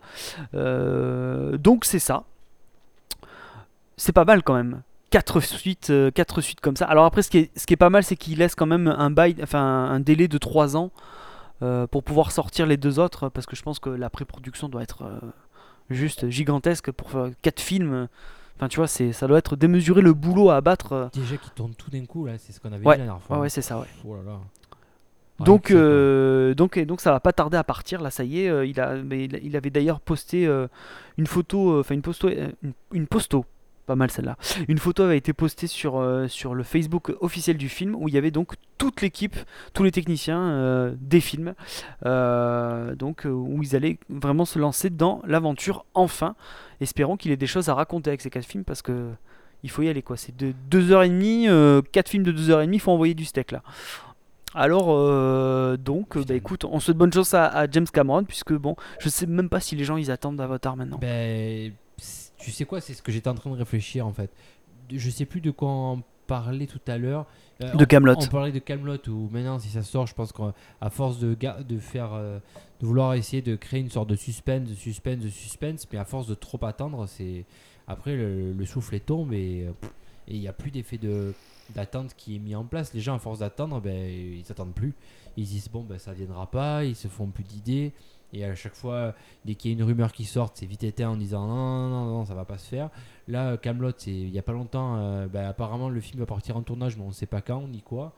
[0.55, 2.23] Euh, donc c'est ça.
[3.97, 4.81] C'est pas mal quand même.
[5.09, 6.85] Quatre suites, euh, quatre suites comme ça.
[6.85, 8.87] Alors après, ce qui est, ce qui est pas mal, c'est qu'il laisse quand même
[8.87, 10.91] un bail, enfin un délai de 3 ans
[11.61, 14.83] euh, pour pouvoir sortir les deux autres, parce que je pense que la pré-production doit
[14.83, 15.03] être
[15.89, 18.07] juste gigantesque pour faire quatre films.
[18.57, 21.09] Enfin, tu vois, c'est, ça doit être démesuré le boulot à abattre.
[21.13, 23.21] Déjà qui tourne tout d'un coup, là, c'est ce qu'on avait Ouais, dit la dernière
[23.23, 23.37] fois.
[23.37, 23.85] Ouais, ouais, c'est ça, ouais.
[24.05, 24.39] Oh là là.
[25.39, 28.01] Donc, euh, donc, et donc ça va pas tarder à partir.
[28.01, 28.49] Là, ça y est.
[28.49, 30.67] euh, il, a, mais il, il avait d'ailleurs posté euh,
[31.17, 33.45] une photo, enfin une posto, une, une posto,
[33.85, 34.35] pas mal celle-là.
[34.67, 38.17] Une photo avait été postée sur, sur le Facebook officiel du film où il y
[38.17, 39.35] avait donc toute l'équipe,
[39.73, 41.53] tous les techniciens des films,
[42.03, 46.35] donc où ils allaient vraiment se lancer dans l'aventure enfin.
[46.81, 49.09] Espérons qu'il ait des choses à raconter avec ces quatre films parce que
[49.63, 50.17] il faut y aller quoi.
[50.17, 53.63] C'est de 2h30, euh, 4 films de 2h30, il faut envoyer du steak là.
[54.53, 58.53] Alors, euh, donc, euh, bah, écoute, on souhaite bonne chance à, à James Cameron, puisque
[58.53, 60.97] bon, je sais même pas si les gens ils attendent Avatar maintenant.
[60.99, 61.71] Ben,
[62.39, 64.31] tu sais quoi, c'est ce que j'étais en train de réfléchir en fait.
[64.91, 67.25] Je sais plus de quoi on parlait tout à l'heure.
[67.61, 68.19] Euh, De on- Kaamelott.
[68.23, 71.35] On parlait de Camelot ou maintenant si ça sort, je pense qu'à force de,
[71.79, 72.39] faire, euh,
[72.79, 76.05] de vouloir essayer de créer une sorte de suspense, de suspense, de suspense, mais à
[76.05, 77.45] force de trop attendre, c'est
[77.87, 79.67] après le, le soufflet tombe et
[80.27, 81.33] il n'y a plus d'effet de
[81.75, 82.93] d'attente qui est mis en place.
[82.93, 84.93] Les gens à force d'attendre, ben ils s'attendent plus.
[85.35, 87.93] Ils se disent bon ben ça viendra pas, ils se font plus d'idées.
[88.33, 89.15] Et à chaque fois,
[89.45, 91.89] dès qu'il y a une rumeur qui sort, c'est vite éteint en disant non, non,
[91.89, 92.89] non, non, ça va pas se faire.
[93.27, 96.57] Là, Camelot, c'est il y a pas longtemps, euh, ben, apparemment le film va partir
[96.57, 98.13] en tournage, mais on sait pas quand ni quoi.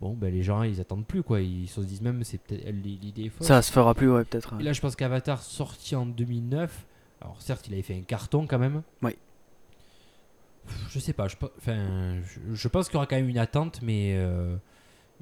[0.00, 1.40] Bon, ben les gens ils attendent plus quoi.
[1.40, 3.46] Ils se disent même c'est peut-être l'idée est fausse.
[3.46, 4.54] Ça se fera plus, ouais, peut-être.
[4.58, 6.86] Et là, je pense qu'Avatar sorti en 2009.
[7.20, 8.82] Alors certes, il avait fait un carton quand même.
[9.02, 9.16] Oui.
[10.90, 11.28] Je sais pas.
[11.28, 11.76] Je, enfin,
[12.52, 14.12] je, pense qu'il y aura quand même une attente, mais.
[14.16, 14.56] euh,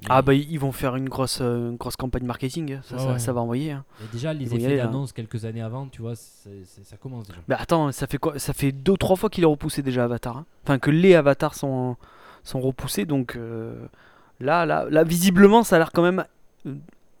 [0.09, 3.19] Ah bah ils vont faire une grosse, une grosse campagne marketing, ça, Ouais, ça, ouais.
[3.19, 3.71] ça va envoyer.
[3.71, 3.83] hein.
[4.11, 7.39] déjà les ils effets d'annonce quelques années avant, tu vois, ça commence déjà.
[7.47, 8.37] Mais attends, ça fait quoi?
[8.39, 10.37] Ça fait deux, trois fois qu'il est repoussé déjà Avatar.
[10.37, 10.45] hein.
[10.63, 11.95] Enfin que les avatars sont,
[12.43, 13.85] sont repoussés, donc euh,
[14.39, 16.25] là, là, là, visiblement, ça a l'air quand même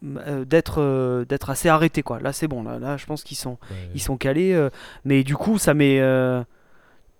[0.03, 2.19] euh, d'être, euh, d'être assez arrêté quoi.
[2.19, 3.89] Là c'est bon, là, là je pense qu'ils sont, Ouais.
[3.93, 4.69] ils sont calés.
[5.05, 5.99] mais du coup, ça met,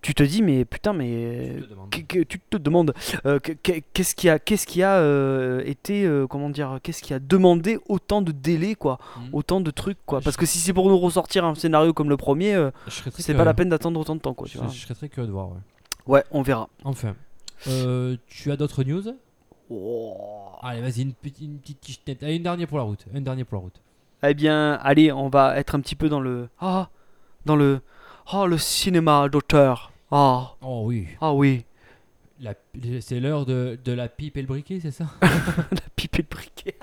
[0.02, 1.58] tu te dis mais putain mais
[1.92, 2.94] te tu te demandes
[3.26, 7.04] euh, que- que- qu'est-ce qui a qu'est-ce qui a euh, été euh, comment dire qu'est-ce
[7.04, 9.30] qui a demandé autant de délais quoi Mhm.
[9.34, 10.20] autant de trucs quoi?
[10.22, 13.44] Parce que si c'est pour nous ressortir un scénario comme le premier euh, c'est pas
[13.46, 15.32] la peine d'attendre autant de temps quoi tu Je, vois je serais très curieux de
[15.34, 15.50] voir.
[15.50, 15.58] Ouais.
[16.08, 17.16] ouais on verra Enfin,
[17.68, 19.04] Euh, tu as d'autres news?
[19.70, 20.16] Oh.
[20.64, 22.24] Allez, vas-y, une, petite- une petite tichenette.
[22.24, 23.06] Allez, une dernière pour la route.
[23.14, 23.82] Un dernier pour la route.
[24.24, 26.90] eh bien allez on va être un petit peu dans le ah
[27.46, 27.82] dans le
[28.32, 31.08] ah le cinéma d'auteur ah Oh oui.
[31.22, 31.64] ah oui
[32.40, 32.54] La-
[33.02, 35.06] C'est l'heure de, de la pipe et le briquet, c'est ça?
[35.22, 36.76] La pipe et le briquet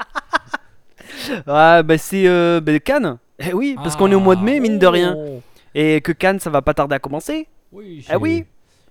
[1.47, 4.61] ouais bah c'est euh, bah, Cannes eh oui parce qu'on est au mois de mai
[4.61, 5.41] mine de rien Oh.
[5.75, 8.45] et que Cannes ça va pas tarder à commencer Oui, Ah oui.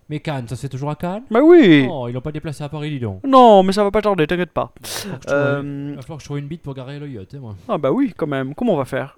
[0.10, 1.24] Mais Cannes, ça fait toujours à Cannes?
[1.30, 3.22] Bah oui Oh, ils l'ont pas déplacé à Paris, dis donc.
[3.26, 4.72] Non, mais ça va pas tarder, t'inquiète pas.
[4.80, 6.62] Il va falloir que je trouve- Euh, il va falloir que je trouve une bite
[6.62, 7.56] pour garer le yacht, hein, moi.
[7.68, 8.56] Ah bah oui, quand même.
[8.56, 9.18] Comment on va faire?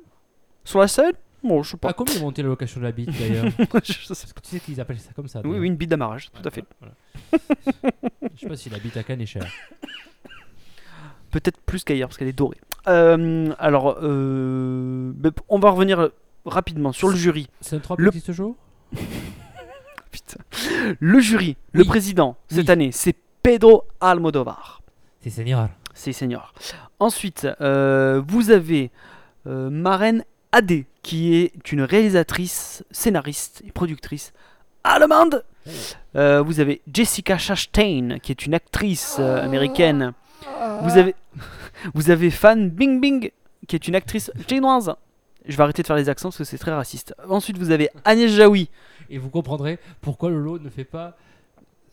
[0.63, 1.13] Sur la scène?
[1.43, 1.93] Bon, je sais Ah, pas.
[1.93, 3.45] combien est montée la location de la bite d'ailleurs
[3.83, 5.41] Je sais- tu sais qu'ils appellent ça comme ça.
[5.45, 6.63] oui, oui, une bite d'amarrage, tout à fait.
[6.79, 6.93] Voilà.
[8.35, 9.45] Je sais pas si la bite à Cannes est chère.
[11.31, 12.57] Peut-être plus qu'ailleurs, parce qu'elle est dorée.
[12.87, 16.09] Euh, alors, euh, bah, on va revenir
[16.45, 17.47] rapidement sur le jury.
[17.61, 18.55] C'est un 3 Le- ce jour
[20.11, 20.37] Putain.
[20.99, 21.87] Le jury, le Oui.
[21.87, 24.81] président, cette année, c'est Pedro Almodovar.
[25.21, 25.69] C'est Seigneur.
[25.93, 26.53] C'est senior.
[26.99, 28.89] Ensuite, euh, vous avez
[29.45, 34.33] Maren Adé, qui est une réalisatrice, scénariste et productrice
[34.83, 35.43] allemande.
[36.15, 40.13] Euh, vous avez Jessica Chastain, qui est une actrice euh, américaine.
[40.81, 41.15] Vous avez,
[41.93, 43.31] vous avez Fan Bingbing,
[43.67, 44.93] qui est une actrice chinoise.
[45.45, 47.13] Je vais arrêter de faire les accents parce que c'est très raciste.
[47.27, 48.69] Ensuite, vous avez Agnès Jaoui.
[49.09, 51.17] Et vous comprendrez pourquoi Lolo ne fait pas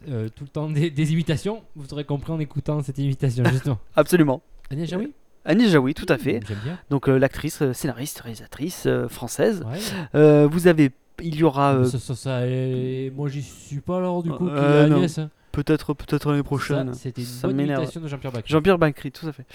[0.08, 1.62] euh, tout le temps des, des imitations.
[1.74, 3.78] Vous aurez compris en écoutant cette imitation, justement.
[3.96, 4.42] Absolument.
[4.70, 5.12] Agnès Jaoui?
[5.46, 6.40] Agnès Jaoui, tout à fait.
[6.46, 6.78] J'aime bien.
[6.90, 9.64] Donc euh, l'actrice, euh, scénariste, réalisatrice euh, française.
[10.12, 10.46] Ouais.
[10.46, 10.90] Vous avez,
[11.22, 12.40] il y aura euh, ça, ça, ça,
[13.14, 14.48] moi, j'y suis pas alors, du coup.
[14.48, 14.86] Euh.
[14.86, 15.30] Agnès, hein.
[15.52, 16.92] peut-être, peut-être l'année prochaine.
[16.92, 17.80] Ça, C'était une Ça bonne m'énerve.
[17.80, 18.50] imitation de Jean-Pierre Bacri.
[18.52, 19.46] Jean-Pierre Bacri, tout à fait.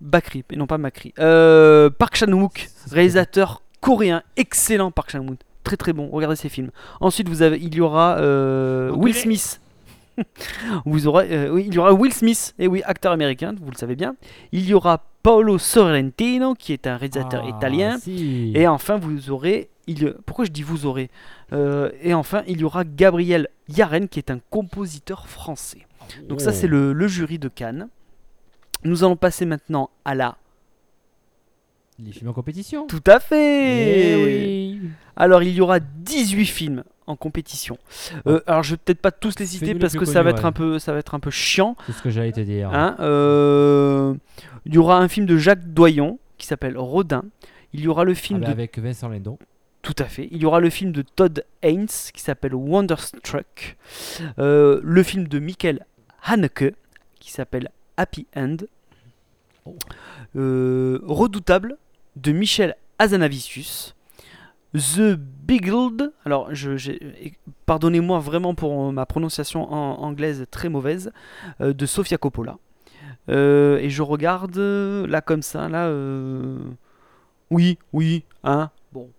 [0.00, 1.14] Bacri, et non pas Macri.
[1.18, 6.10] Euh, Park Chan-wook, réalisateur coréen, excellent Park Chan-wook, très très bon.
[6.10, 6.70] Regardez ses films.
[7.00, 8.16] Ensuite, vous avez, il y aura
[8.92, 9.14] Will.
[9.14, 9.60] Smith.
[10.84, 13.76] vous aurez, euh, oui, il y aura Will Smith, et oui, acteur américain, vous le
[13.76, 14.14] savez bien.
[14.52, 17.98] Il y aura Paolo Sorrentino, qui est un réalisateur Ah, italien.
[17.98, 18.52] si.
[18.54, 19.68] Et enfin, vous aurez.
[19.86, 20.14] Il...
[20.26, 21.10] Pourquoi je dis vous aurez
[21.52, 25.86] Euh, Et enfin, il y aura Gabriel Yaren, qui est un compositeur français.
[26.28, 26.54] Donc, ça, Oh.
[26.54, 27.88] c'est le, le jury de Cannes.
[28.84, 30.36] Nous allons passer maintenant à la.
[31.98, 32.86] Les films en compétition.
[32.86, 34.80] Tout à fait Eh oui.
[35.16, 37.78] Alors, il y aura 18 films en compétition.
[38.26, 40.46] Euh, alors, je vais peut-être pas tous les citer parce que ça va, être ouais.
[40.46, 41.76] un peu, ça va être un peu chiant.
[41.86, 42.70] C'est ce que j'allais te dire.
[42.72, 42.96] hein.
[43.00, 44.14] Euh,
[44.64, 47.24] il y aura un film de Jacques Doyon qui s'appelle Rodin.
[47.72, 49.38] Il y aura le Ah film bah, de Avec Vincent Lindon.
[49.82, 50.28] Tout à fait.
[50.30, 53.76] Il y aura le film de Todd Haynes qui s'appelle Wonderstruck.
[54.38, 55.84] Euh, le film de Michael
[56.22, 56.74] Haneke
[57.20, 58.56] qui s'appelle Happy End.
[59.66, 59.76] Oh.
[60.34, 61.76] Redoutable
[62.16, 63.93] de Michel Azanavicius.
[64.74, 66.12] The Beguiled.
[66.24, 66.50] Alors,
[67.66, 71.12] pardonnez-moi vraiment pour ma prononciation en anglaise très mauvaise.
[71.60, 72.58] euh, de Sofia Coppola.
[73.30, 75.86] Euh, et je regarde euh, là comme ça, là.
[75.86, 76.58] euh,
[77.50, 78.70] Oui, oui, hein.
[78.92, 79.10] Bon,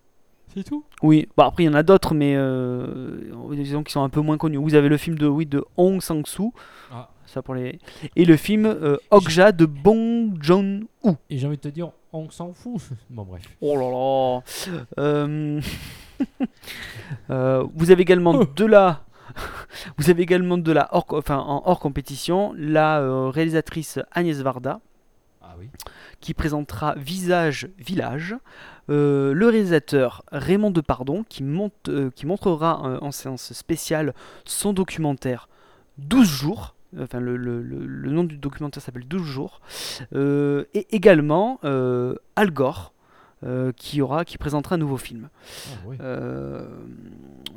[0.53, 0.83] C'est tout?
[1.01, 3.19] Oui, bah après il y en a d'autres, mais euh,
[3.51, 4.57] disons qui sont un peu moins connus.
[4.57, 6.53] Vous avez le film de, oui, de Hong Sang-soo,
[6.91, 7.09] Ah.
[7.25, 7.79] Ça pour les...
[8.15, 11.15] et le film euh, Okja de Bong Joon-ho.
[11.29, 12.81] Et j'ai envie de te dire, on s'en fout.
[13.09, 13.43] Bon, bref.
[13.61, 14.43] Oh là là
[15.03, 15.61] Euh,
[17.29, 19.03] euh, Vous avez également de la...
[19.97, 24.79] Vous avez également de la hors, enfin, en hors compétition la euh, réalisatrice Agnès Varda
[25.41, 25.69] Ah oui.
[26.21, 28.35] qui présentera Visage Village,
[28.89, 34.13] euh, le réalisateur Raymond Depardon qui, monte, euh, qui montrera euh, en séance spéciale
[34.45, 35.49] son documentaire
[35.97, 36.74] 12 jours.
[36.99, 39.59] Enfin, le, le- le- le nom du documentaire s'appelle 12 jours.
[40.13, 42.93] Euh, et également euh, Al Gore
[43.43, 45.29] euh, qui, aura, qui présentera un nouveau film.
[45.67, 45.97] Ah oui.
[45.99, 46.67] Euh,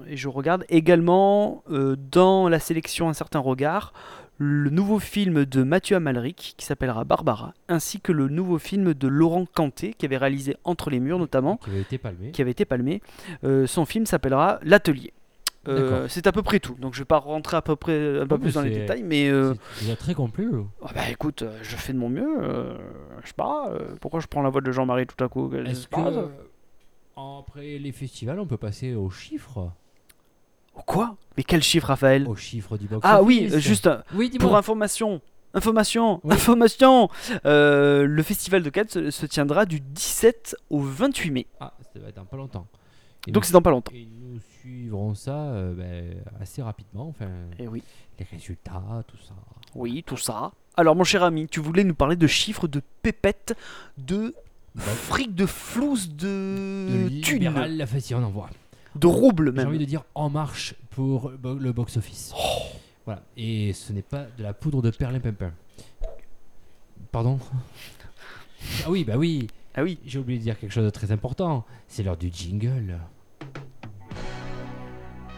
[0.09, 3.93] et je regarde également euh, dans la sélection Un certain regard
[4.41, 9.09] le nouveau film de Mathieu Amalric qui s'appellera Barbara, ainsi que le nouveau film de
[9.09, 12.31] Laurent Canté qui avait réalisé Entre les murs notamment, Qui avait été palmé.
[12.31, 13.03] qui avait été palmé.
[13.67, 15.13] Son film s'appellera L'Atelier.
[15.69, 18.27] Euh, c'est à peu près tout, donc je vais pas rentrer à peu près un
[18.27, 20.45] peu plus dans les détails, mais euh, C'est déjà très complet.
[20.45, 20.59] là.
[20.81, 22.39] oh bah écoute, euh, je fais de mon mieux.
[22.43, 22.77] euh,
[23.23, 25.89] je sais pas, euh, pourquoi je prends la voix de Jean-Marie tout à coup Est-ce
[25.89, 26.29] que
[27.17, 29.71] après les festivals, on peut passer aux chiffres
[30.87, 31.17] Quoi?
[31.37, 32.27] Mais quel chiffre, Raphaël?
[32.29, 35.21] Aux chiffres du box Ah oui, juste Oui, pour information.
[35.55, 36.35] Information, Oui.
[36.35, 37.09] information
[37.47, 41.47] Euh, Le festival de Cannes se, se tiendra du 17 au 28 mai.
[41.59, 42.67] Ah, ça va être dans pas longtemps.
[43.27, 43.93] Et Donc c'est dans pas longtemps.
[43.95, 47.09] Et nous suivrons ça euh, ben, assez rapidement.
[47.09, 47.29] Enfin,
[47.59, 47.83] Et oui.
[48.19, 49.35] les résultats, tout ça.
[49.75, 50.53] Oui, tout ça.
[50.77, 53.57] Alors mon cher ami, tu voulais nous parler de chiffres, de pépettes,
[53.99, 54.35] de
[54.77, 58.51] fric, de flouze, de, de libéral, enfin, si on en voit.
[58.95, 59.69] de roubles J'ai même.
[59.69, 62.33] envie de dire en marche pour le box-office.
[63.05, 63.23] Voilà.
[63.37, 65.53] Et ce n'est pas de la poudre de perlimpinpin.
[67.11, 67.39] Pardon?
[68.85, 69.47] Ah oui, bah oui.
[69.75, 69.99] Ah oui.
[70.05, 71.65] J'ai oublié de dire quelque chose de très important.
[71.87, 72.99] C'est l'heure du jingle.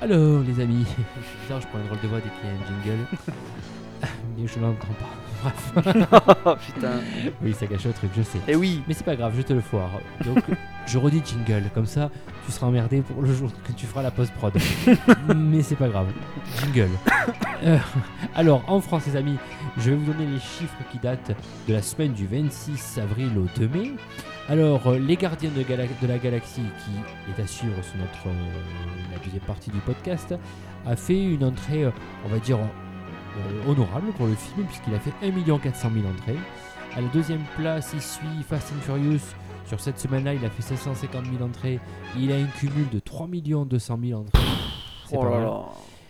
[0.03, 0.87] Alors, les amis.
[0.87, 3.07] C'est bizarre, je prends une drôle de voix dès qu'il y a un jingle.
[4.39, 5.21] Mais je l'entends pas.
[5.43, 5.73] Bref.
[6.47, 6.93] oh putain.
[7.43, 8.39] Oui, ça gâche le truc, je sais.
[8.49, 8.83] Eh oui.
[8.89, 9.91] Mais c'est pas grave, je te le foire.
[10.25, 10.43] Donc,
[10.87, 12.11] je redis jingle, comme ça,
[12.47, 14.55] tu seras emmerdé pour le jour que tu feras la post-prod.
[15.37, 16.09] Mais c'est pas grave.
[16.61, 16.91] Jingle.
[17.65, 17.79] Euh,
[18.35, 19.37] alors, en France, les amis,
[19.79, 21.33] je vais vous donner les chiffres qui datent
[21.69, 23.93] de la semaine du 26 avril au 2 mai.
[24.51, 28.27] Alors, euh, les gardiens de, Gala- de la galaxie, qui est à suivre sur notre,
[28.27, 30.35] euh, la deuxième partie du podcast,
[30.87, 31.91] a fait une entrée, euh,
[32.27, 36.37] on va dire, euh, honorable pour le film, puisqu'il a fait 1 400 000 entrées.
[36.97, 39.21] À la deuxième place, il suit Fast and Furious.
[39.67, 41.79] Sur cette semaine-là, il a fait 750 000 entrées.
[42.19, 44.43] Il a un cumul de 3 200 000 entrées.
[45.07, 45.49] C'est Oh pas mal.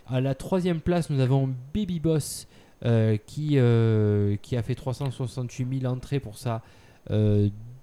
[0.09, 2.49] À la troisième place, nous avons Baby Boss
[2.87, 3.59] euh, qui,
[4.41, 6.63] qui a fait 368 000 entrées pour sa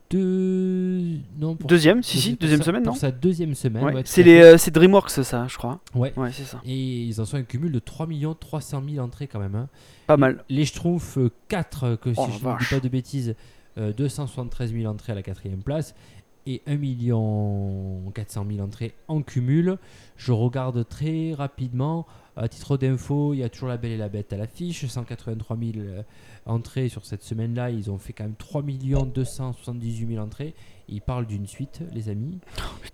[0.10, 1.18] deux...
[1.40, 3.84] non, pour- Deuxième, si, si, deuxième semaine, non sa deuxième semaine.
[3.84, 3.94] Ouais.
[3.94, 5.80] ouais, tout C'est les, euh, c'est DreamWorks, ça, je crois.
[5.96, 6.14] Ouais.
[6.18, 6.62] Ouais, c'est ça.
[6.66, 8.08] Et ils en sont un cumul de 3
[8.40, 9.56] 300 000 entrées quand même.
[9.56, 9.70] hein.
[10.08, 10.44] Pas mal.
[10.50, 13.36] Les Schtroumpfs, euh, 4, que si Oh la je ne dis pas de bêtises,
[13.78, 15.94] euh, 273 000 entrées à la quatrième place
[16.46, 16.78] et 1
[18.14, 19.78] 400 000 entrées en cumul.
[20.16, 22.08] Je regarde très rapidement.
[22.40, 25.58] À titre d'info, il y a toujours La Belle et la Bête à l'affiche, 183
[25.58, 26.04] 000 euh,
[26.46, 27.72] entrées sur cette semaine-là.
[27.72, 30.54] Ils ont fait quand même 3 278 000 entrées.
[30.88, 32.40] Ils parlent d'une suite, les amis.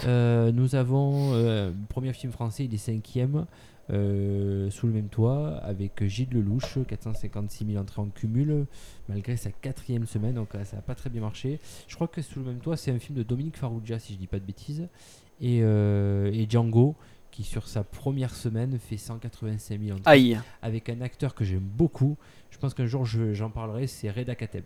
[0.05, 3.45] Euh, nous avons euh, premier film français, il est cinquième.
[3.89, 8.65] euh, sous le même toit avec Gilles Lelouch, 456 000 entrées en cumul,
[9.09, 11.59] malgré sa quatrième semaine, donc ça n'a pas très bien marché.
[11.87, 14.17] Je crois que sous le même toit, c'est un film de Dominique Farrugia, si je
[14.19, 14.87] dis pas de bêtises,
[15.41, 16.95] et, euh, et Django,
[17.33, 20.39] qui sur sa première semaine fait 185 000 entrées, Aïe.
[20.61, 22.15] avec un acteur que j'aime beaucoup.
[22.51, 24.65] Je pense qu'un jour je- j'en parlerai, c'est Reda Kateb.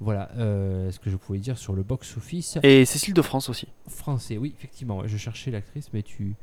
[0.00, 3.68] Voilà euh, ce que je pouvais dire sur le box-office Et Cécile de France aussi.
[3.88, 4.36] français.
[4.38, 6.34] Oui, effectivement, je cherchais l'actrice, mais tu,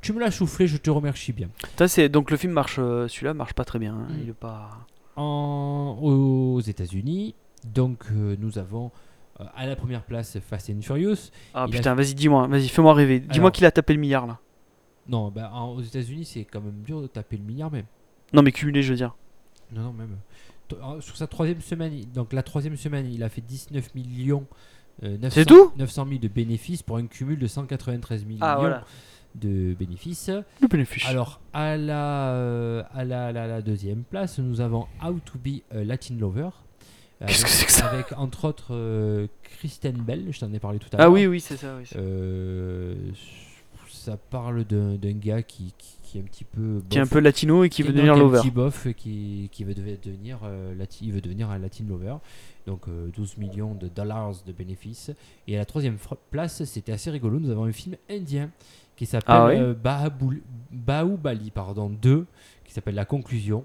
[0.00, 1.48] tu me l'as soufflé, je te remercie bien.
[1.76, 3.94] Ça, c'est donc le film marche, euh, celui-là marche pas très bien.
[3.94, 4.06] hein.
[4.10, 4.18] Mm.
[4.22, 4.86] Il est pas.
[5.16, 7.34] En, aux États-Unis,
[7.66, 8.92] donc euh, nous avons
[9.40, 11.30] euh, à la première place Fast and Furious.
[11.52, 13.18] Ah Il a- putain, vas-y, dis-moi, vas-y, fais-moi rêver.
[13.18, 14.38] Dis-moi qu'il a tapé le milliard là.
[15.08, 17.86] Non, bah, en- aux États-Unis, c'est quand même dur de taper le milliard, même.
[18.32, 19.14] Non, mais cumulé, je veux dire.
[19.72, 20.16] Non, non, même.
[20.68, 24.46] T- Sur sa troisième semaine, il- donc la troisième semaine, il a fait 19 millions.
[25.02, 25.72] euh, 900 C'est tout?
[25.78, 28.84] 900 000 de bénéfices pour un cumul de 193 millions Ah voilà.
[29.34, 30.28] de bénéfices.
[30.60, 31.06] Le bénéfice.
[31.06, 35.62] Alors, à la, euh, à la, la- la deuxième place, nous avons How to be
[35.74, 36.50] a Latin Lover.
[37.26, 37.86] Qu'est-ce que c'est que ça?
[37.88, 41.06] Avec entre autres euh, Kristen Bell, je t'en ai parlé tout à l'heure.
[41.06, 41.76] Ah oui, oui, c'est ça.
[41.78, 42.94] oui, Euh,
[44.00, 46.82] ça parle d'un gars qui, qui, qui est un petit peu.
[46.88, 48.38] Qui est un peu latino et qui veut devenir un lover.
[48.40, 52.16] petit bof qui, qui veut devenir, euh, lati- il veut devenir un Latin Lover.
[52.66, 55.10] Donc euh, 12 millions de dollars de bénéfices.
[55.46, 55.96] Et à la troisième
[56.30, 58.50] place, c'était assez rigolo, nous avons un film indien
[58.96, 59.74] qui s'appelle Ah ouais euh,
[61.54, 62.26] pardon, 2,
[62.64, 63.64] qui s'appelle La Conclusion.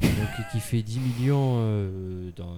[0.00, 0.10] Donc,
[0.52, 2.56] qui fait 10 millions euh, dans-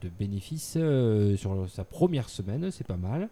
[0.00, 3.28] de bénéfices euh, sur sa première semaine, c'est pas mal.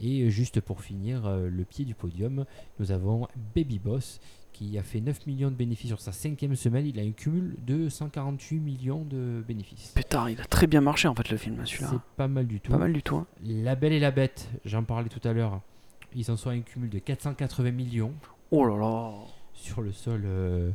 [0.00, 2.44] Et juste pour finir, euh, le pied du podium,
[2.78, 4.20] nous avons Baby Boss
[4.52, 6.86] qui a fait 9 millions de bénéfices sur sa cinquième semaine.
[6.86, 9.92] Il a un cumul de 148 millions de bénéfices.
[9.94, 12.02] Putain, il a très bien marché en fait le film C'est celui-là.
[12.16, 12.72] pas mal du tout.
[12.72, 13.16] Pas mal du tout.
[13.16, 13.26] hein.
[13.44, 15.60] La Belle et la Bête, j'en parlais tout à l'heure,
[16.14, 18.12] ils en sont à un cumul de 480 millions
[18.50, 19.12] Oh là là.
[19.54, 20.22] sur le sol.
[20.24, 20.70] euh,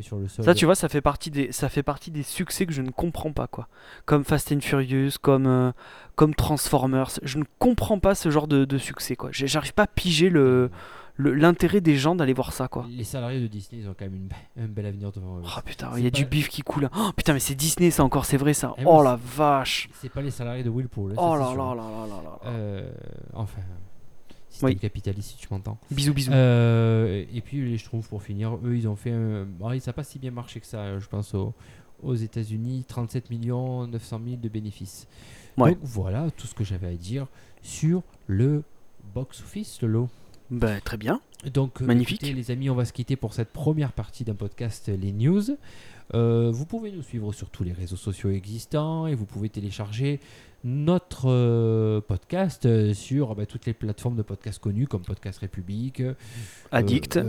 [0.00, 0.44] sur le sol.
[0.44, 2.90] Ça, tu vois, ça fait partie des, ça fait partie des succès que je ne
[2.90, 3.68] comprends pas, quoi.
[4.04, 5.72] Comme Fast and Furious, comme, euh,
[6.14, 7.10] comme Transformers.
[7.22, 9.30] Je ne comprends pas ce genre de, de succès, quoi.
[9.32, 10.70] J'arrive pas à piger le
[11.18, 12.84] le- l'intérêt des gens d'aller voir ça, quoi.
[12.90, 15.42] Les salariés de Disney, ils ont quand même une be- un bel avenir devant eux.
[15.46, 16.90] Oh putain, il y a pas- du bif qui coule.
[16.94, 18.74] Oh putain, mais c'est Disney, ça encore, c'est vrai ça.
[18.76, 19.88] Eh oh la vache.
[19.94, 21.14] C'est pas les salariés de Whirlpool.
[21.14, 21.56] ça, Oh là sûr.
[21.56, 22.38] là là là là là.
[22.50, 22.92] Euh,
[23.32, 23.62] enfin,
[24.56, 24.76] système Oui.
[24.76, 25.78] capitaliste, si tu m'entends.
[25.90, 26.32] Bisous, bisous.
[26.32, 29.44] Euh, et puis les Schtroumpfs pour finir, eux ils ont fait un...
[29.44, 31.54] bon, ça n'a pas si bien marché que ça, je pense aux,
[32.02, 35.06] aux États-Unis, 37 millions 900 000 de bénéfices.
[35.56, 35.70] Ouais.
[35.74, 37.26] Donc voilà tout ce que j'avais à dire
[37.62, 38.62] sur le
[39.14, 40.08] box-office, Lolo.
[40.50, 41.20] Bah, très bien.
[41.52, 42.22] Donc, euh, Magnifique.
[42.22, 45.12] écoutez, les amis, on va se quitter pour cette première partie d'un podcast, euh, les
[45.12, 45.56] news.
[46.14, 50.20] Euh, vous pouvez nous suivre sur tous les réseaux sociaux existants et vous pouvez télécharger
[50.64, 56.02] notre euh, podcast euh, sur bah, toutes les plateformes de podcasts connues comme Podcast République,
[56.70, 57.20] Addict.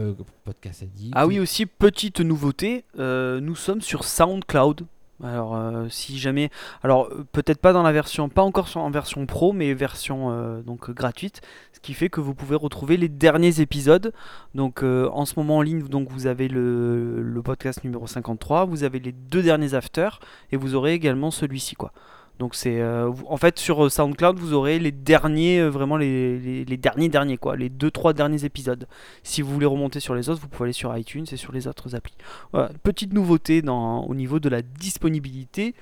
[0.43, 1.13] Podcast Addict.
[1.15, 4.85] Ah oui, aussi, petite nouveauté, nous sommes sur SoundCloud.
[5.23, 6.51] Alors, euh, si jamais.
[6.83, 8.29] Alors, euh, peut-être pas dans la version.
[8.29, 11.41] Pas encore en version pro, mais version euh, donc, gratuite.
[11.73, 14.13] Ce qui fait que vous pouvez retrouver les derniers épisodes.
[14.53, 18.83] Donc, en ce moment en ligne, donc, vous avez le, le podcast numéro 53, vous
[18.83, 20.19] avez les deux derniers afters,
[20.51, 21.91] et vous aurez également celui-ci, quoi.
[22.39, 26.65] Donc c'est euh, en fait sur euh, SoundCloud vous aurez les derniers euh, vraiment les,
[26.65, 28.87] les- derniers derniers quoi les deux trois derniers épisodes.
[29.23, 31.67] Si vous voulez remonter sur les autres vous pouvez aller sur iTunes et sur les
[31.67, 32.13] autres applis.
[32.51, 35.73] Voilà, petite nouveauté au niveau de la disponibilité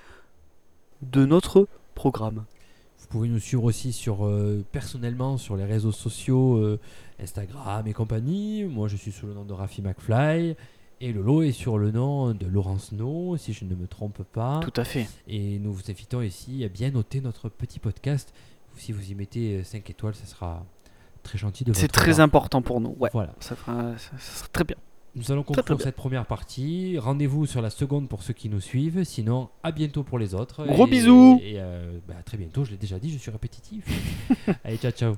[1.01, 2.45] de notre programme.
[2.99, 4.27] Vous pouvez nous suivre aussi sur,
[4.71, 6.77] personnellement sur les réseaux sociaux,
[7.21, 8.63] Instagram et compagnie.
[8.63, 10.55] Moi, je suis sous le nom de Rafi McFly.
[11.01, 14.61] Et Lolo est sur le nom de Laurence No, si je ne me trompe pas.
[14.63, 15.07] Tout à fait.
[15.27, 18.33] Et nous vous invitons ici à bien noter notre petit podcast.
[18.77, 20.65] Si vous y mettez 5 étoiles, ça sera
[21.23, 22.19] très gentil de votre C'est très part.
[22.21, 22.95] important pour nous.
[22.99, 23.09] Ouais.
[23.13, 23.33] Voilà.
[23.39, 24.77] Ça, fera, ça, ça sera très bien.
[25.15, 26.97] Nous allons conclure très cette première partie.
[26.97, 29.03] Rendez-vous sur la seconde pour ceux qui nous suivent.
[29.05, 30.65] Sinon, à bientôt pour les autres.
[30.65, 31.39] Gros Et- bisous.
[31.43, 33.85] Et euh, bah, à très bientôt, je l'ai déjà dit, je suis répétitif.
[34.63, 35.15] Allez, ciao, ciao.